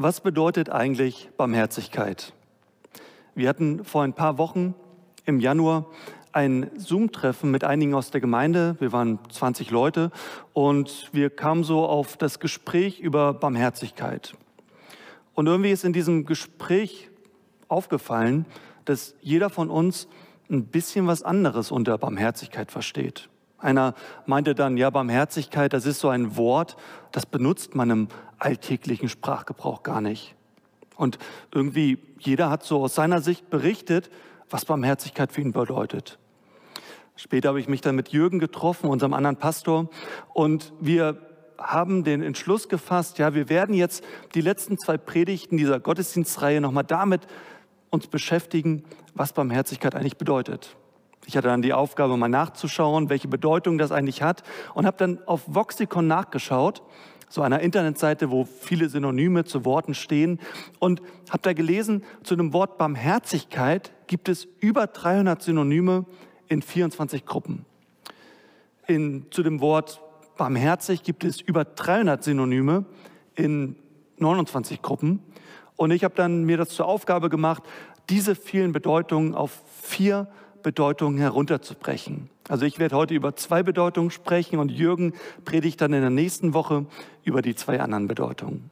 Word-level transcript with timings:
Was 0.00 0.20
bedeutet 0.20 0.70
eigentlich 0.70 1.28
Barmherzigkeit? 1.36 2.32
Wir 3.34 3.48
hatten 3.48 3.84
vor 3.84 4.04
ein 4.04 4.12
paar 4.12 4.38
Wochen 4.38 4.76
im 5.24 5.40
Januar 5.40 5.86
ein 6.30 6.70
Zoom-Treffen 6.76 7.50
mit 7.50 7.64
einigen 7.64 7.94
aus 7.94 8.12
der 8.12 8.20
Gemeinde. 8.20 8.76
Wir 8.78 8.92
waren 8.92 9.18
20 9.28 9.72
Leute 9.72 10.12
und 10.52 11.10
wir 11.10 11.30
kamen 11.30 11.64
so 11.64 11.84
auf 11.84 12.16
das 12.16 12.38
Gespräch 12.38 13.00
über 13.00 13.34
Barmherzigkeit. 13.34 14.36
Und 15.34 15.48
irgendwie 15.48 15.72
ist 15.72 15.84
in 15.84 15.92
diesem 15.92 16.26
Gespräch 16.26 17.10
aufgefallen, 17.66 18.46
dass 18.84 19.16
jeder 19.20 19.50
von 19.50 19.68
uns 19.68 20.06
ein 20.48 20.66
bisschen 20.66 21.08
was 21.08 21.24
anderes 21.24 21.72
unter 21.72 21.98
Barmherzigkeit 21.98 22.70
versteht. 22.70 23.28
Einer 23.58 23.94
meinte 24.26 24.54
dann, 24.54 24.76
ja, 24.76 24.88
Barmherzigkeit, 24.90 25.72
das 25.72 25.84
ist 25.84 26.00
so 26.00 26.08
ein 26.08 26.36
Wort, 26.36 26.76
das 27.12 27.26
benutzt 27.26 27.74
man 27.74 27.90
im 27.90 28.08
alltäglichen 28.38 29.08
Sprachgebrauch 29.08 29.82
gar 29.82 30.00
nicht. 30.00 30.34
Und 30.96 31.18
irgendwie 31.52 31.98
jeder 32.18 32.50
hat 32.50 32.64
so 32.64 32.82
aus 32.82 32.94
seiner 32.94 33.20
Sicht 33.20 33.50
berichtet, 33.50 34.10
was 34.50 34.64
Barmherzigkeit 34.64 35.32
für 35.32 35.40
ihn 35.40 35.52
bedeutet. 35.52 36.18
Später 37.16 37.48
habe 37.48 37.60
ich 37.60 37.68
mich 37.68 37.80
dann 37.80 37.96
mit 37.96 38.10
Jürgen 38.10 38.38
getroffen, 38.38 38.88
unserem 38.88 39.12
anderen 39.12 39.36
Pastor, 39.36 39.90
und 40.34 40.72
wir 40.80 41.18
haben 41.58 42.04
den 42.04 42.22
Entschluss 42.22 42.68
gefasst, 42.68 43.18
ja, 43.18 43.34
wir 43.34 43.48
werden 43.48 43.74
jetzt 43.74 44.04
die 44.34 44.40
letzten 44.40 44.78
zwei 44.78 44.96
Predigten 44.96 45.56
dieser 45.56 45.80
Gottesdienstreihe 45.80 46.60
nochmal 46.60 46.84
damit 46.84 47.26
uns 47.90 48.06
beschäftigen, 48.06 48.84
was 49.14 49.32
Barmherzigkeit 49.32 49.96
eigentlich 49.96 50.16
bedeutet. 50.16 50.76
Ich 51.26 51.36
hatte 51.36 51.48
dann 51.48 51.62
die 51.62 51.72
Aufgabe, 51.72 52.16
mal 52.16 52.28
nachzuschauen, 52.28 53.10
welche 53.10 53.28
Bedeutung 53.28 53.78
das 53.78 53.92
eigentlich 53.92 54.22
hat 54.22 54.42
und 54.74 54.86
habe 54.86 54.96
dann 54.96 55.18
auf 55.26 55.42
Voxicon 55.46 56.06
nachgeschaut, 56.06 56.82
so 57.28 57.42
einer 57.42 57.60
Internetseite, 57.60 58.30
wo 58.30 58.44
viele 58.44 58.88
Synonyme 58.88 59.44
zu 59.44 59.64
Worten 59.66 59.94
stehen 59.94 60.40
und 60.78 61.02
habe 61.28 61.42
da 61.42 61.52
gelesen, 61.52 62.02
zu 62.22 62.36
dem 62.36 62.54
Wort 62.54 62.78
Barmherzigkeit 62.78 63.92
gibt 64.06 64.28
es 64.30 64.48
über 64.60 64.86
300 64.86 65.42
Synonyme 65.42 66.06
in 66.48 66.62
24 66.62 67.26
Gruppen. 67.26 67.66
In, 68.86 69.26
zu 69.30 69.42
dem 69.42 69.60
Wort 69.60 70.00
barmherzig 70.38 71.02
gibt 71.02 71.24
es 71.24 71.42
über 71.42 71.66
300 71.66 72.24
Synonyme 72.24 72.86
in 73.34 73.76
29 74.16 74.80
Gruppen. 74.80 75.22
Und 75.76 75.90
ich 75.90 76.04
habe 76.04 76.14
dann 76.14 76.44
mir 76.44 76.56
das 76.56 76.70
zur 76.70 76.86
Aufgabe 76.86 77.28
gemacht, 77.28 77.62
diese 78.08 78.34
vielen 78.34 78.72
Bedeutungen 78.72 79.34
auf 79.34 79.62
vier 79.82 80.28
Bedeutungen 80.62 81.18
herunterzubrechen. 81.18 82.30
Also 82.48 82.64
ich 82.64 82.78
werde 82.78 82.96
heute 82.96 83.14
über 83.14 83.36
zwei 83.36 83.62
Bedeutungen 83.62 84.10
sprechen 84.10 84.58
und 84.58 84.70
Jürgen 84.70 85.12
predigt 85.44 85.80
dann 85.80 85.92
in 85.92 86.00
der 86.00 86.10
nächsten 86.10 86.54
Woche 86.54 86.86
über 87.22 87.42
die 87.42 87.54
zwei 87.54 87.80
anderen 87.80 88.08
Bedeutungen. 88.08 88.70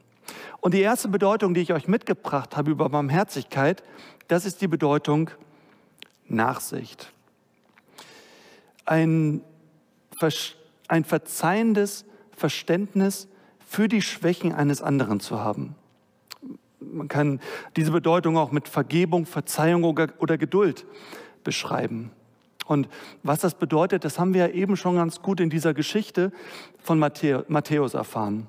Und 0.61 0.75
die 0.75 0.81
erste 0.81 1.09
Bedeutung, 1.09 1.55
die 1.55 1.61
ich 1.61 1.73
euch 1.73 1.87
mitgebracht 1.87 2.57
habe 2.57 2.71
über 2.71 2.89
Barmherzigkeit, 2.89 3.83
das 4.29 4.47
ist 4.47 4.61
die 4.61 4.69
Bedeutung 4.69 5.31
Nachsicht. 6.29 7.13
Ein, 8.85 9.43
ein 10.89 11.05
verzeihendes 11.05 12.05
Verständnis 12.33 13.29
für 13.67 13.89
die 13.89 14.03
Schwächen 14.03 14.53
eines 14.53 14.83
anderen 14.83 15.21
zu 15.21 15.41
haben. 15.41 15.75
Man 16.81 17.09
kann 17.09 17.41
diese 17.77 17.91
Bedeutung 17.91 18.37
auch 18.37 18.53
mit 18.53 18.69
Vergebung, 18.69 19.27
Verzeihung 19.27 19.85
oder 19.85 20.39
Geduld 20.39 20.87
beschreiben. 21.47 22.11
Und 22.67 22.89
was 23.23 23.39
das 23.39 23.55
bedeutet, 23.55 24.05
das 24.05 24.19
haben 24.19 24.35
wir 24.35 24.49
ja 24.49 24.53
eben 24.53 24.77
schon 24.77 24.97
ganz 24.97 25.23
gut 25.23 25.41
in 25.41 25.49
dieser 25.49 25.73
Geschichte 25.73 26.33
von 26.83 26.99
Matthäus 26.99 27.95
erfahren. 27.95 28.49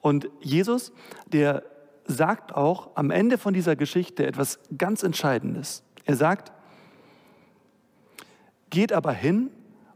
Und 0.00 0.28
Jesus, 0.40 0.92
der 1.26 1.62
sagt 2.06 2.54
auch 2.54 2.90
am 2.94 3.10
Ende 3.10 3.36
von 3.36 3.52
dieser 3.52 3.76
Geschichte 3.76 4.26
etwas 4.26 4.58
ganz 4.76 5.02
Entscheidendes. 5.02 5.82
Er 6.06 6.16
sagt, 6.16 6.52
geht 8.70 8.92
aber 8.92 9.12
hin 9.12 9.50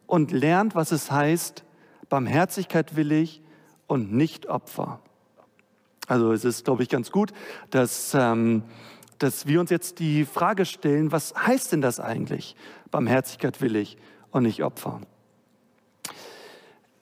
und 0.07 0.33
lernt, 0.33 0.75
was 0.75 0.93
es 0.93 1.11
heißt, 1.11 1.65
Barmherzigkeit 2.09 2.97
will 2.97 3.13
ich 3.13 3.41
und 3.87 4.13
nicht 4.13 4.47
Opfer. 4.47 5.01
Also 6.09 6.33
es 6.33 6.45
ist, 6.45 6.65
glaube 6.65 6.83
ich, 6.83 6.89
ganz 6.89 7.13
gut, 7.13 7.33
dass, 7.71 8.13
ähm, 8.15 8.65
dass 9.21 9.47
wir 9.47 9.61
uns 9.61 9.71
jetzt 9.71 9.99
die 9.99 10.25
Frage 10.25 10.65
stellen, 10.65 11.13
was 11.13 11.35
heißt 11.35 11.73
denn 11.73 11.81
das 11.81 12.01
eigentlich? 12.01 12.57
Barmherzigkeit 12.91 13.61
will 13.61 13.77
ich 13.77 13.97
und 14.31 14.43
nicht 14.43 14.65
Opfer. 14.65 15.01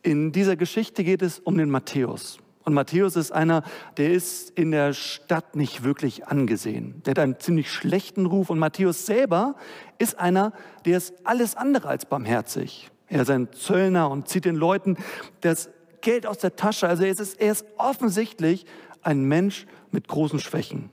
In 0.03 0.33
dieser 0.33 0.57
Geschichte 0.57 1.05
geht 1.05 1.23
es 1.23 1.39
um 1.39 1.57
den 1.57 1.71
Matthäus. 1.71 2.39
Und 2.65 2.75
Matthäus 2.75 3.17
ist 3.17 3.31
einer, 3.31 3.63
der 3.97 4.11
ist 4.11 4.51
in 4.51 4.73
der 4.73 4.93
Stadt 4.93 5.57
nicht 5.57 5.85
wirklich 5.85 6.27
angesehen. 6.27 7.03
Der 7.07 7.13
hat 7.13 7.19
einen 7.21 7.39
ziemlich 7.39 7.73
schlechten 7.73 8.27
Ruf. 8.27 8.51
Und 8.51 8.59
Matthäus 8.59 9.07
selber 9.07 9.55
ist 9.99 10.19
einer, 10.19 10.53
der 10.85 10.99
ist 10.99 11.15
alles 11.25 11.57
andere 11.57 11.89
als 11.89 12.05
barmherzig. 12.05 12.91
Er 13.07 13.23
ist 13.23 13.31
ein 13.31 13.53
Zöllner 13.53 14.11
und 14.11 14.29
zieht 14.29 14.45
den 14.45 14.57
Leuten 14.57 14.99
das 15.41 15.71
Geld 16.01 16.27
aus 16.27 16.39
der 16.39 16.57
Tasche. 16.57 16.89
Also 16.89 17.05
er 17.05 17.11
ist, 17.11 17.41
er 17.41 17.53
ist 17.53 17.65
offensichtlich 17.79 18.67
ein 19.03 19.23
Mensch 19.23 19.67
mit 19.91 20.09
großen 20.09 20.39
Schwächen. 20.39 20.91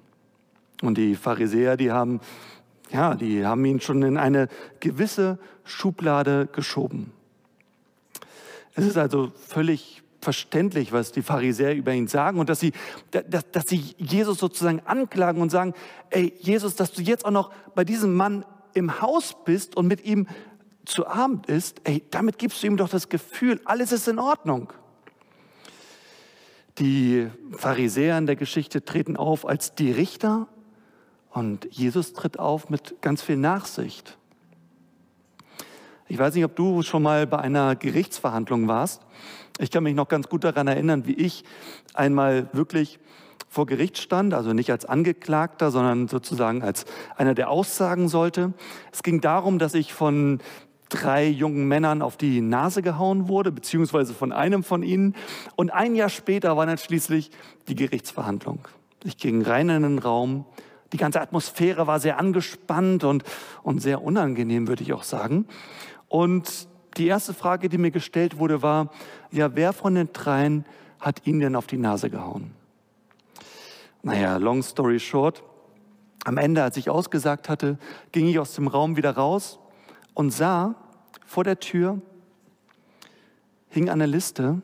Und 0.82 0.98
die 0.98 1.16
Pharisäer, 1.16 1.78
die 1.78 1.92
haben, 1.92 2.20
ja, 2.92 3.16
die 3.16 3.46
haben 3.46 3.64
ihn 3.66 3.80
schon 3.80 4.04
in 4.04 4.18
eine 4.18 4.48
gewisse 4.80 5.40
Schublade 5.64 6.48
geschoben. 6.52 7.12
Es 8.76 8.86
ist 8.86 8.98
also 8.98 9.32
völlig 9.48 10.04
verständlich, 10.20 10.92
was 10.92 11.12
die 11.12 11.22
Pharisäer 11.22 11.76
über 11.76 11.94
ihn 11.94 12.08
sagen 12.08 12.40
und 12.40 12.50
dass 12.50 12.60
sie, 12.60 12.74
dass, 13.12 13.50
dass 13.52 13.68
sie 13.68 13.96
Jesus 13.98 14.40
sozusagen 14.40 14.82
anklagen 14.86 15.42
und 15.42 15.52
sagen, 15.52 15.74
ey 16.10 16.34
Jesus, 16.40 16.76
dass 16.76 16.92
du 16.92 17.02
jetzt 17.02 17.26
auch 17.26 17.32
noch 17.32 17.52
bei 17.76 17.84
diesem 17.84 18.16
Mann 18.16 18.44
im 18.74 19.02
Haus 19.02 19.36
bist 19.46 19.78
und 19.78 19.88
mit 19.88 20.04
ihm 20.04 20.28
zu 20.86 21.08
Abend 21.08 21.48
isst, 21.48 21.82
ey, 21.84 22.04
damit 22.12 22.38
gibst 22.38 22.62
du 22.62 22.68
ihm 22.68 22.78
doch 22.78 22.90
das 22.90 23.10
Gefühl, 23.10 23.62
alles 23.66 23.92
ist 23.92 24.08
in 24.08 24.20
Ordnung. 24.20 24.74
Die 26.80 27.28
Pharisäer 27.52 28.18
in 28.18 28.26
der 28.26 28.36
Geschichte 28.36 28.84
treten 28.84 29.16
auf 29.16 29.48
als 29.48 29.76
die 29.76 29.92
Richter 29.92 30.48
und 31.36 31.68
Jesus 31.70 32.14
tritt 32.14 32.40
auf 32.40 32.70
mit 32.70 33.02
ganz 33.02 33.22
viel 33.22 33.36
Nachsicht. 33.36 34.18
Ich 36.08 36.18
weiß 36.18 36.34
nicht, 36.34 36.46
ob 36.46 36.56
du 36.56 36.82
schon 36.82 37.04
mal 37.04 37.28
bei 37.28 37.40
einer 37.40 37.76
Gerichtsverhandlung 37.76 38.70
warst. 38.70 39.02
Ich 39.60 39.70
kann 39.70 39.84
mich 39.84 39.96
noch 39.96 40.08
ganz 40.08 40.30
gut 40.30 40.46
daran 40.46 40.68
erinnern, 40.68 41.08
wie 41.08 41.14
ich 41.14 41.44
einmal 41.94 42.48
wirklich 42.54 43.00
vor 43.50 43.66
Gericht 43.66 43.98
stand, 43.98 44.34
also 44.34 44.54
nicht 44.54 44.72
als 44.72 44.86
Angeklagter, 44.86 45.72
sondern 45.72 46.08
sozusagen 46.08 46.62
als 46.64 46.86
einer, 47.18 47.34
der 47.34 47.50
aussagen 47.50 48.08
sollte. 48.08 48.54
Es 48.94 49.04
ging 49.04 49.20
darum, 49.20 49.60
dass 49.60 49.74
ich 49.74 49.94
von 49.94 50.40
drei 50.88 51.28
jungen 51.28 51.68
Männern 51.68 52.02
auf 52.02 52.16
die 52.16 52.40
Nase 52.40 52.82
gehauen 52.82 53.28
wurde, 53.28 53.52
beziehungsweise 53.52 54.14
von 54.14 54.32
einem 54.32 54.64
von 54.64 54.84
ihnen. 54.84 55.16
Und 55.58 55.74
ein 55.74 55.96
Jahr 55.96 56.10
später 56.10 56.56
war 56.56 56.66
dann 56.66 56.78
schließlich 56.78 57.30
die 57.68 57.76
Gerichtsverhandlung. 57.76 58.60
Ich 59.04 59.18
ging 59.18 59.42
rein 59.42 59.68
in 59.68 59.84
den 59.84 60.00
Raum. 60.00 60.46
Die 60.94 60.98
ganze 60.98 61.22
Atmosphäre 61.22 61.88
war 61.88 62.00
sehr 62.00 62.20
angespannt 62.20 63.04
und, 63.04 63.24
und 63.64 63.82
sehr 63.82 64.04
unangenehm, 64.04 64.68
würde 64.68 64.84
ich 64.84 64.94
auch 64.94 65.04
sagen. 65.04 65.48
Und 66.08 66.68
die 66.98 67.08
erste 67.08 67.34
Frage, 67.34 67.70
die 67.70 67.78
mir 67.78 67.92
gestellt 67.92 68.38
wurde, 68.38 68.62
war, 68.62 68.92
ja, 69.32 69.56
wer 69.56 69.74
von 69.74 69.96
den 69.96 70.10
dreien 70.14 70.66
hat 71.00 71.26
ihn 71.26 71.40
denn 71.40 71.56
auf 71.56 71.68
die 71.68 71.78
Nase 71.78 72.10
gehauen? 72.10 72.52
Naja, 74.02 74.38
long 74.38 74.62
story 74.62 75.00
short. 75.00 75.44
Am 76.24 76.38
Ende, 76.38 76.64
als 76.64 76.78
ich 76.78 76.90
ausgesagt 76.90 77.50
hatte, 77.50 77.78
ging 78.12 78.28
ich 78.28 78.40
aus 78.40 78.54
dem 78.54 78.68
Raum 78.68 78.98
wieder 78.98 79.12
raus 79.12 79.60
und 80.14 80.32
sah 80.32 80.76
vor 81.26 81.44
der 81.44 81.60
Tür 81.60 82.02
hing 83.70 83.90
eine 83.90 84.06
Liste, 84.06 84.62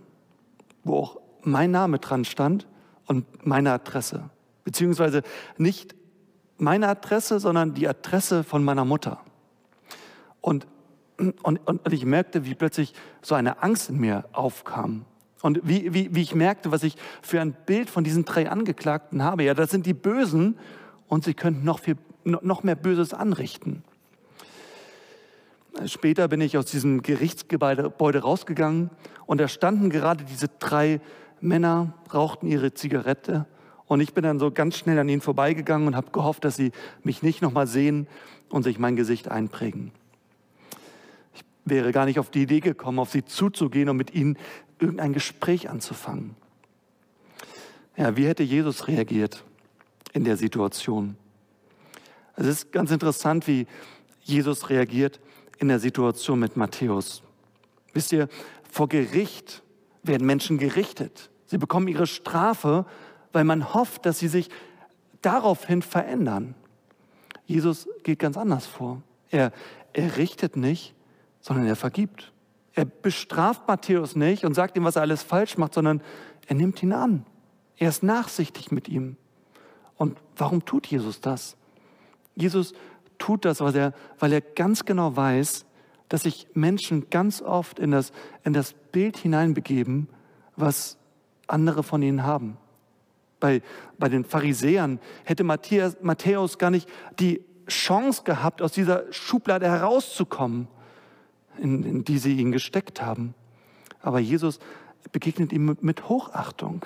wo 0.83 0.97
auch 0.97 1.17
mein 1.41 1.71
Name 1.71 1.99
dran 1.99 2.23
stand 2.23 2.67
und 3.07 3.45
meine 3.45 3.73
Adresse. 3.73 4.29
Beziehungsweise 4.63 5.21
nicht 5.57 5.95
meine 6.61 6.87
Adresse, 6.87 7.39
sondern 7.39 7.73
die 7.73 7.87
Adresse 7.87 8.43
von 8.43 8.63
meiner 8.63 8.85
Mutter. 8.85 9.19
Und, 10.41 10.67
und, 11.43 11.59
und 11.67 11.91
ich 11.91 12.05
merkte, 12.05 12.45
wie 12.45 12.55
plötzlich 12.55 12.93
so 13.21 13.35
eine 13.35 13.63
Angst 13.63 13.89
in 13.89 13.99
mir 13.99 14.25
aufkam. 14.31 15.05
Und 15.41 15.59
wie, 15.63 15.91
wie, 15.93 16.13
wie 16.13 16.21
ich 16.21 16.35
merkte, 16.35 16.71
was 16.71 16.83
ich 16.83 16.95
für 17.23 17.41
ein 17.41 17.55
Bild 17.65 17.89
von 17.89 18.03
diesen 18.03 18.25
drei 18.25 18.49
Angeklagten 18.49 19.23
habe. 19.23 19.43
Ja, 19.43 19.55
das 19.55 19.71
sind 19.71 19.87
die 19.87 19.95
Bösen 19.95 20.57
und 21.07 21.23
sie 21.23 21.33
könnten 21.33 21.65
noch, 21.65 21.79
viel, 21.79 21.97
noch 22.23 22.61
mehr 22.61 22.75
Böses 22.75 23.13
anrichten. 23.13 23.83
Später 25.85 26.27
bin 26.27 26.41
ich 26.41 26.57
aus 26.57 26.65
diesem 26.65 27.01
Gerichtsgebäude 27.01 28.19
rausgegangen 28.19 28.91
und 29.25 29.39
da 29.39 29.47
standen 29.47 29.89
gerade 29.89 30.25
diese 30.25 30.47
drei 30.59 31.01
Männer, 31.39 31.93
rauchten 32.13 32.45
ihre 32.45 32.75
Zigarette 32.75 33.47
und 33.91 33.99
ich 33.99 34.13
bin 34.13 34.23
dann 34.23 34.39
so 34.39 34.51
ganz 34.51 34.77
schnell 34.77 34.97
an 34.99 35.09
ihnen 35.09 35.19
vorbeigegangen 35.19 35.85
und 35.85 35.97
habe 35.97 36.11
gehofft, 36.11 36.45
dass 36.45 36.55
sie 36.55 36.71
mich 37.03 37.23
nicht 37.23 37.41
nochmal 37.41 37.67
sehen 37.67 38.07
und 38.47 38.63
sich 38.63 38.79
mein 38.79 38.95
Gesicht 38.95 39.27
einprägen. 39.27 39.91
Ich 41.33 41.43
wäre 41.65 41.91
gar 41.91 42.05
nicht 42.05 42.17
auf 42.17 42.29
die 42.29 42.43
Idee 42.43 42.61
gekommen, 42.61 42.99
auf 42.99 43.11
sie 43.11 43.25
zuzugehen 43.25 43.89
und 43.89 43.97
mit 43.97 44.13
ihnen 44.13 44.37
irgendein 44.79 45.11
Gespräch 45.11 45.69
anzufangen. 45.69 46.37
Ja, 47.97 48.15
wie 48.15 48.27
hätte 48.27 48.43
Jesus 48.43 48.87
reagiert 48.87 49.43
in 50.13 50.23
der 50.23 50.37
Situation? 50.37 51.17
Es 52.37 52.47
ist 52.47 52.71
ganz 52.71 52.91
interessant, 52.91 53.45
wie 53.45 53.67
Jesus 54.21 54.69
reagiert 54.69 55.19
in 55.57 55.67
der 55.67 55.79
Situation 55.79 56.39
mit 56.39 56.55
Matthäus. 56.55 57.23
Wisst 57.91 58.13
ihr, 58.13 58.29
vor 58.71 58.87
Gericht 58.87 59.63
werden 60.01 60.25
Menschen 60.25 60.59
gerichtet. 60.59 61.29
Sie 61.45 61.57
bekommen 61.57 61.89
ihre 61.89 62.07
Strafe, 62.07 62.85
weil 63.31 63.43
man 63.43 63.73
hofft, 63.73 64.05
dass 64.05 64.19
sie 64.19 64.27
sich 64.27 64.49
daraufhin 65.21 65.81
verändern. 65.81 66.55
Jesus 67.45 67.87
geht 68.03 68.19
ganz 68.19 68.37
anders 68.37 68.65
vor. 68.65 69.01
Er, 69.29 69.51
er 69.93 70.17
richtet 70.17 70.55
nicht, 70.55 70.93
sondern 71.39 71.65
er 71.65 71.75
vergibt. 71.75 72.31
Er 72.73 72.85
bestraft 72.85 73.67
Matthäus 73.67 74.15
nicht 74.15 74.45
und 74.45 74.53
sagt 74.53 74.77
ihm, 74.77 74.83
was 74.83 74.95
er 74.95 75.01
alles 75.01 75.23
falsch 75.23 75.57
macht, 75.57 75.73
sondern 75.73 76.01
er 76.47 76.55
nimmt 76.55 76.81
ihn 76.81 76.93
an. 76.93 77.25
Er 77.77 77.89
ist 77.89 78.03
nachsichtig 78.03 78.71
mit 78.71 78.87
ihm. 78.87 79.17
Und 79.97 80.17
warum 80.35 80.65
tut 80.65 80.87
Jesus 80.87 81.19
das? 81.21 81.57
Jesus 82.35 82.73
tut 83.17 83.45
das, 83.45 83.61
weil 83.61 83.75
er, 83.75 83.93
weil 84.19 84.33
er 84.33 84.41
ganz 84.41 84.85
genau 84.85 85.15
weiß, 85.15 85.65
dass 86.09 86.23
sich 86.23 86.47
Menschen 86.53 87.09
ganz 87.09 87.41
oft 87.41 87.79
in 87.79 87.91
das, 87.91 88.11
in 88.43 88.53
das 88.53 88.73
Bild 88.73 89.17
hineinbegeben, 89.17 90.09
was 90.55 90.97
andere 91.47 91.83
von 91.83 92.01
ihnen 92.01 92.23
haben. 92.23 92.57
Bei, 93.41 93.61
bei 93.99 94.07
den 94.07 94.23
Pharisäern 94.23 94.99
hätte 95.25 95.43
Matthäus, 95.43 95.97
Matthäus 96.01 96.57
gar 96.57 96.69
nicht 96.69 96.87
die 97.19 97.43
Chance 97.67 98.23
gehabt, 98.23 98.61
aus 98.61 98.71
dieser 98.71 99.11
Schublade 99.11 99.67
herauszukommen, 99.67 100.69
in, 101.57 101.83
in 101.83 102.03
die 102.05 102.17
sie 102.17 102.37
ihn 102.37 102.53
gesteckt 102.53 103.01
haben. 103.01 103.33
Aber 104.01 104.19
Jesus 104.19 104.59
begegnet 105.11 105.51
ihm 105.51 105.77
mit 105.81 106.07
Hochachtung. 106.07 106.85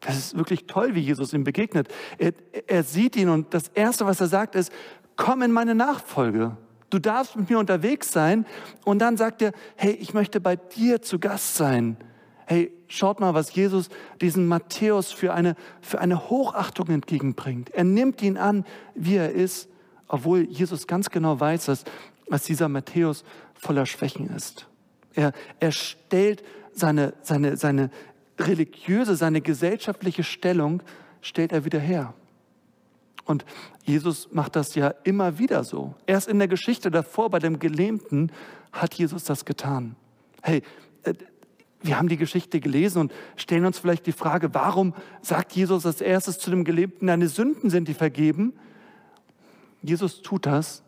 Das 0.00 0.16
ist 0.16 0.36
wirklich 0.36 0.66
toll, 0.66 0.94
wie 0.94 1.00
Jesus 1.00 1.32
ihm 1.32 1.44
begegnet. 1.44 1.88
Er, 2.18 2.32
er 2.66 2.82
sieht 2.82 3.16
ihn 3.16 3.28
und 3.28 3.54
das 3.54 3.68
Erste, 3.68 4.06
was 4.06 4.20
er 4.20 4.28
sagt, 4.28 4.54
ist, 4.54 4.72
komm 5.16 5.42
in 5.42 5.52
meine 5.52 5.74
Nachfolge. 5.74 6.56
Du 6.90 6.98
darfst 6.98 7.36
mit 7.36 7.50
mir 7.50 7.58
unterwegs 7.58 8.12
sein. 8.12 8.46
Und 8.84 9.00
dann 9.00 9.16
sagt 9.16 9.42
er, 9.42 9.52
hey, 9.76 9.92
ich 9.92 10.14
möchte 10.14 10.40
bei 10.40 10.56
dir 10.56 11.02
zu 11.02 11.18
Gast 11.18 11.56
sein. 11.56 11.96
Hey, 12.48 12.70
schaut 12.86 13.18
mal, 13.18 13.34
was 13.34 13.52
Jesus 13.52 13.88
diesen 14.20 14.46
Matthäus 14.46 15.10
für 15.10 15.34
eine, 15.34 15.56
für 15.80 16.00
eine 16.00 16.30
Hochachtung 16.30 16.88
entgegenbringt. 16.88 17.70
Er 17.70 17.82
nimmt 17.82 18.22
ihn 18.22 18.36
an, 18.36 18.64
wie 18.94 19.16
er 19.16 19.32
ist, 19.32 19.68
obwohl 20.06 20.48
Jesus 20.48 20.86
ganz 20.86 21.10
genau 21.10 21.40
weiß, 21.40 21.66
dass, 21.66 21.84
dass 22.28 22.44
dieser 22.44 22.68
Matthäus 22.68 23.24
voller 23.54 23.84
Schwächen 23.84 24.30
ist. 24.30 24.68
Er, 25.14 25.32
er 25.58 25.72
stellt 25.72 26.44
seine, 26.72 27.14
seine, 27.22 27.56
seine 27.56 27.90
religiöse, 28.38 29.16
seine 29.16 29.40
gesellschaftliche 29.40 30.22
Stellung, 30.22 30.82
stellt 31.22 31.50
er 31.50 31.64
wieder 31.64 31.80
her. 31.80 32.14
Und 33.24 33.44
Jesus 33.82 34.28
macht 34.30 34.54
das 34.54 34.76
ja 34.76 34.94
immer 35.02 35.40
wieder 35.40 35.64
so. 35.64 35.94
Erst 36.06 36.28
in 36.28 36.38
der 36.38 36.46
Geschichte 36.46 36.92
davor 36.92 37.28
bei 37.28 37.40
dem 37.40 37.58
Gelähmten 37.58 38.30
hat 38.70 38.94
Jesus 38.94 39.24
das 39.24 39.44
getan. 39.44 39.96
Hey, 40.42 40.62
äh, 41.02 41.14
wir 41.82 41.98
haben 41.98 42.08
die 42.08 42.16
Geschichte 42.16 42.60
gelesen 42.60 43.00
und 43.00 43.12
stellen 43.36 43.64
uns 43.64 43.78
vielleicht 43.78 44.06
die 44.06 44.12
Frage, 44.12 44.54
warum 44.54 44.94
sagt 45.22 45.52
Jesus 45.52 45.86
als 45.86 46.00
erstes 46.00 46.38
zu 46.38 46.50
dem 46.50 46.64
Gelähmten, 46.64 47.06
deine 47.06 47.28
Sünden 47.28 47.70
sind 47.70 47.88
die 47.88 47.94
vergeben? 47.94 48.54
Jesus 49.82 50.22
tut 50.22 50.46
das, 50.46 50.82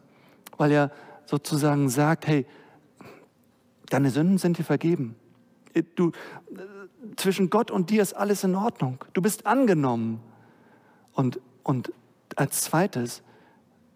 weil 0.56 0.72
er 0.72 0.90
sozusagen 1.26 1.88
sagt, 1.88 2.26
hey, 2.26 2.46
deine 3.90 4.10
Sünden 4.10 4.38
sind 4.38 4.58
dir 4.58 4.64
vergeben. 4.64 5.14
Du, 5.94 6.12
zwischen 7.16 7.50
Gott 7.50 7.70
und 7.70 7.90
dir 7.90 8.02
ist 8.02 8.14
alles 8.14 8.44
in 8.44 8.54
Ordnung. 8.54 9.04
Du 9.12 9.22
bist 9.22 9.46
angenommen. 9.46 10.20
Und, 11.12 11.40
und 11.62 11.92
als 12.36 12.62
zweites 12.62 13.22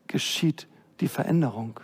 geschieht 0.07 0.69
die 1.01 1.09
Veränderung. 1.09 1.81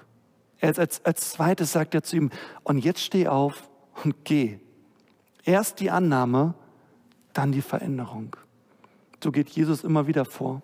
Als, 0.60 0.78
als, 0.78 1.04
als 1.04 1.30
zweites 1.30 1.72
sagt 1.72 1.94
er 1.94 2.02
zu 2.02 2.16
ihm, 2.16 2.30
und 2.62 2.78
jetzt 2.78 3.00
steh 3.00 3.28
auf 3.28 3.68
und 4.04 4.24
geh. 4.24 4.58
Erst 5.48 5.80
die 5.80 5.90
Annahme, 5.90 6.52
dann 7.32 7.52
die 7.52 7.62
Veränderung. 7.62 8.36
So 9.24 9.32
geht 9.32 9.48
Jesus 9.48 9.82
immer 9.82 10.06
wieder 10.06 10.26
vor. 10.26 10.60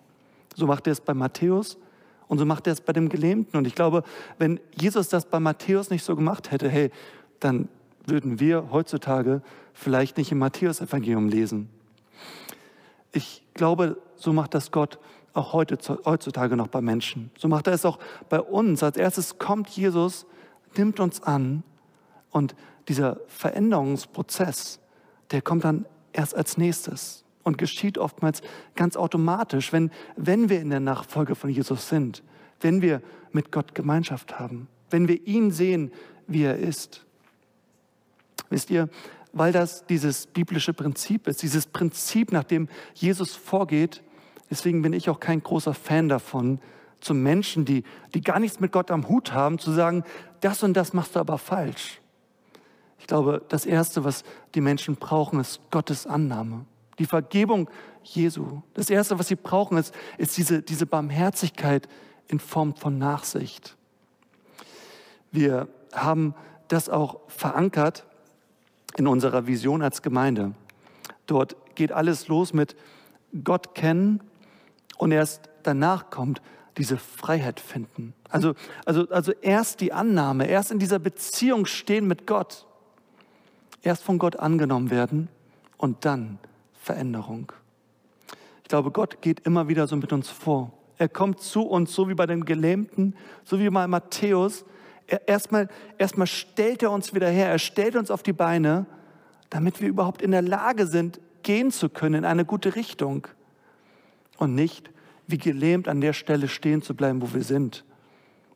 So 0.53 0.67
macht 0.67 0.85
er 0.85 0.93
es 0.93 1.01
bei 1.01 1.15
Matthäus 1.15 1.79
und 2.27 2.37
so 2.37 2.45
macht 2.45 2.67
er 2.67 2.73
es 2.73 2.81
bei 2.81 2.93
dem 2.93 3.09
Gelähmten. 3.09 3.57
Und 3.57 3.65
ich 3.65 3.73
glaube, 3.73 4.03
wenn 4.37 4.59
Jesus 4.79 5.09
das 5.09 5.25
bei 5.25 5.39
Matthäus 5.39 5.89
nicht 5.89 6.03
so 6.03 6.15
gemacht 6.15 6.51
hätte, 6.51 6.69
hey, 6.69 6.91
dann 7.39 7.67
würden 8.05 8.39
wir 8.39 8.69
heutzutage 8.69 9.41
vielleicht 9.73 10.17
nicht 10.17 10.31
im 10.31 10.37
Matthäus-Evangelium 10.37 11.29
lesen. 11.29 11.67
Ich 13.11 13.41
glaube, 13.55 13.99
so 14.15 14.33
macht 14.33 14.53
das 14.53 14.69
Gott 14.69 14.99
auch 15.33 15.53
heute, 15.53 15.79
heutzutage 16.05 16.55
noch 16.55 16.67
bei 16.67 16.81
Menschen. 16.81 17.31
So 17.39 17.47
macht 17.47 17.65
er 17.65 17.73
es 17.73 17.85
auch 17.85 17.97
bei 18.29 18.39
uns. 18.39 18.83
Als 18.83 18.97
erstes 18.97 19.39
kommt 19.39 19.67
Jesus, 19.67 20.27
nimmt 20.77 20.99
uns 20.99 21.23
an 21.23 21.63
und 22.35 22.53
dieser 22.89 23.21
Veränderungsprozess, 23.27 24.81
der 25.31 25.41
kommt 25.41 25.63
dann 25.63 25.85
erst 26.11 26.35
als 26.35 26.57
nächstes 26.57 27.23
und 27.43 27.57
geschieht 27.57 27.97
oftmals 27.97 28.41
ganz 28.75 28.97
automatisch, 28.97 29.71
wenn, 29.71 29.89
wenn 30.17 30.49
wir 30.49 30.59
in 30.59 30.69
der 30.69 30.81
Nachfolge 30.81 31.35
von 31.35 31.49
Jesus 31.49 31.87
sind, 31.87 32.23
wenn 32.59 32.81
wir 32.81 33.01
mit 33.31 33.53
Gott 33.53 33.73
Gemeinschaft 33.73 34.37
haben, 34.37 34.67
wenn 34.89 35.07
wir 35.07 35.25
ihn 35.25 35.49
sehen, 35.51 35.93
wie 36.27 36.43
er 36.43 36.57
ist. 36.57 37.05
Wisst 38.49 38.69
ihr, 38.69 38.89
weil 39.31 39.53
das 39.53 39.85
dieses 39.85 40.27
biblische 40.27 40.73
Prinzip 40.73 41.27
ist, 41.27 41.41
dieses 41.41 41.65
Prinzip, 41.65 42.33
nach 42.33 42.43
dem 42.43 42.67
Jesus 42.95 43.33
vorgeht, 43.33 44.03
deswegen 44.49 44.81
bin 44.81 44.91
ich 44.91 45.09
auch 45.09 45.21
kein 45.21 45.41
großer 45.41 45.73
Fan 45.73 46.09
davon, 46.09 46.59
zu 46.99 47.13
Menschen, 47.13 47.63
die, 47.63 47.85
die 48.13 48.19
gar 48.19 48.41
nichts 48.41 48.59
mit 48.59 48.73
Gott 48.73 48.91
am 48.91 49.07
Hut 49.07 49.31
haben, 49.31 49.57
zu 49.57 49.71
sagen, 49.71 50.03
das 50.41 50.63
und 50.63 50.73
das 50.73 50.91
machst 50.91 51.15
du 51.15 51.19
aber 51.21 51.37
falsch. 51.37 52.01
Ich 52.99 53.07
glaube, 53.07 53.41
das 53.49 53.65
Erste, 53.65 54.03
was 54.03 54.23
die 54.55 54.61
Menschen 54.61 54.95
brauchen, 54.95 55.39
ist 55.39 55.59
Gottes 55.71 56.07
Annahme. 56.07 56.65
Die 56.97 57.05
Vergebung 57.05 57.69
Jesu. 58.03 58.61
Das 58.73 58.89
Erste, 58.89 59.19
was 59.19 59.27
sie 59.27 59.35
brauchen, 59.35 59.77
ist, 59.77 59.93
ist 60.17 60.37
diese, 60.37 60.61
diese 60.61 60.85
Barmherzigkeit 60.85 61.87
in 62.27 62.39
Form 62.39 62.75
von 62.75 62.97
Nachsicht. 62.97 63.75
Wir 65.31 65.67
haben 65.93 66.33
das 66.67 66.89
auch 66.89 67.19
verankert 67.27 68.05
in 68.97 69.07
unserer 69.07 69.47
Vision 69.47 69.81
als 69.81 70.01
Gemeinde. 70.01 70.53
Dort 71.25 71.55
geht 71.75 71.91
alles 71.91 72.27
los 72.27 72.53
mit 72.53 72.75
Gott 73.43 73.75
kennen 73.75 74.21
und 74.97 75.11
erst 75.11 75.49
danach 75.63 76.09
kommt 76.09 76.41
diese 76.77 76.97
Freiheit 76.97 77.59
finden. 77.59 78.13
Also, 78.29 78.53
also, 78.85 79.07
also 79.09 79.31
erst 79.41 79.81
die 79.81 79.93
Annahme, 79.93 80.47
erst 80.47 80.71
in 80.71 80.79
dieser 80.79 80.99
Beziehung 80.99 81.65
stehen 81.65 82.07
mit 82.07 82.27
Gott, 82.27 82.65
erst 83.85 84.03
von 84.03 84.17
Gott 84.17 84.37
angenommen 84.37 84.89
werden 84.89 85.29
und 85.77 86.05
dann 86.05 86.39
Veränderung. 86.73 87.51
Ich 88.63 88.69
glaube, 88.69 88.91
Gott 88.91 89.21
geht 89.21 89.41
immer 89.41 89.67
wieder 89.67 89.87
so 89.87 89.95
mit 89.95 90.11
uns 90.11 90.29
vor. 90.29 90.73
Er 90.97 91.09
kommt 91.09 91.41
zu 91.41 91.63
uns, 91.63 91.93
so 91.93 92.09
wie 92.09 92.15
bei 92.15 92.25
dem 92.25 92.45
Gelähmten, 92.45 93.15
so 93.43 93.59
wie 93.59 93.69
bei 93.69 93.87
Matthäus, 93.87 94.65
erstmal, 95.27 95.67
erstmal 95.97 96.27
stellt 96.27 96.83
er 96.83 96.91
uns 96.91 97.13
wieder 97.13 97.29
her, 97.29 97.49
er 97.49 97.59
stellt 97.59 97.95
uns 97.95 98.09
auf 98.09 98.23
die 98.23 98.33
Beine, 98.33 98.85
damit 99.49 99.81
wir 99.81 99.89
überhaupt 99.89 100.21
in 100.21 100.31
der 100.31 100.41
Lage 100.41 100.87
sind, 100.87 101.19
gehen 101.43 101.69
zu 101.69 101.89
können 101.89 102.15
in 102.15 102.25
eine 102.25 102.45
gute 102.45 102.75
Richtung 102.75 103.27
und 104.37 104.55
nicht 104.55 104.89
wie 105.27 105.37
gelähmt 105.37 105.87
an 105.87 106.01
der 106.01 106.13
Stelle 106.13 106.47
stehen 106.47 106.81
zu 106.81 106.95
bleiben, 106.95 107.21
wo 107.21 107.33
wir 107.33 107.43
sind, 107.43 107.83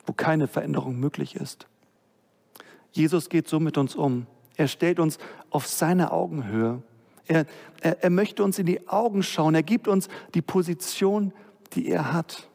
wo 0.06 0.14
keine 0.14 0.48
Veränderung 0.48 1.00
möglich 1.00 1.36
ist. 1.36 1.68
Jesus 2.92 3.30
geht 3.30 3.48
so 3.48 3.60
mit 3.60 3.78
uns 3.78 3.96
um. 3.96 4.26
Er 4.60 4.68
stellt 4.68 5.00
uns 5.00 5.20
auf 5.52 5.68
seine 5.68 6.12
Augenhöhe. 6.12 6.84
Er, 7.28 7.46
er, 7.80 8.04
er 8.04 8.10
möchte 8.10 8.44
uns 8.44 8.60
in 8.60 8.66
die 8.66 8.90
Augen 8.90 9.24
schauen. 9.24 9.56
Er 9.56 9.64
gibt 9.64 9.88
uns 9.88 10.10
die 10.34 10.42
Position, 10.42 11.32
die 11.72 11.88
er 11.88 12.12
hat. 12.12 12.50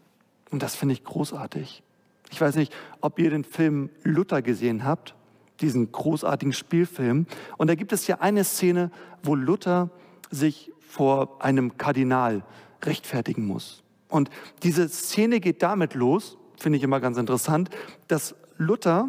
Und 0.50 0.62
das 0.62 0.76
finde 0.76 0.92
ich 0.92 1.02
großartig. 1.02 1.82
Ich 2.30 2.38
weiß 2.38 2.56
nicht, 2.56 2.74
ob 3.00 3.18
ihr 3.18 3.30
den 3.30 3.42
Film 3.42 3.88
Luther 4.02 4.42
gesehen 4.42 4.84
habt, 4.84 5.14
diesen 5.62 5.92
großartigen 5.92 6.52
Spielfilm. 6.52 7.24
Und 7.56 7.68
da 7.68 7.74
gibt 7.74 7.94
es 7.94 8.06
ja 8.06 8.20
eine 8.20 8.44
Szene, 8.44 8.90
wo 9.22 9.34
Luther 9.34 9.88
sich 10.30 10.72
vor 10.86 11.42
einem 11.42 11.78
Kardinal 11.78 12.44
rechtfertigen 12.82 13.46
muss. 13.46 13.82
Und 14.10 14.28
diese 14.62 14.90
Szene 14.90 15.40
geht 15.40 15.62
damit 15.62 15.94
los, 15.94 16.36
finde 16.58 16.76
ich 16.76 16.84
immer 16.84 17.00
ganz 17.00 17.16
interessant, 17.16 17.70
dass 18.08 18.34
Luther 18.58 19.08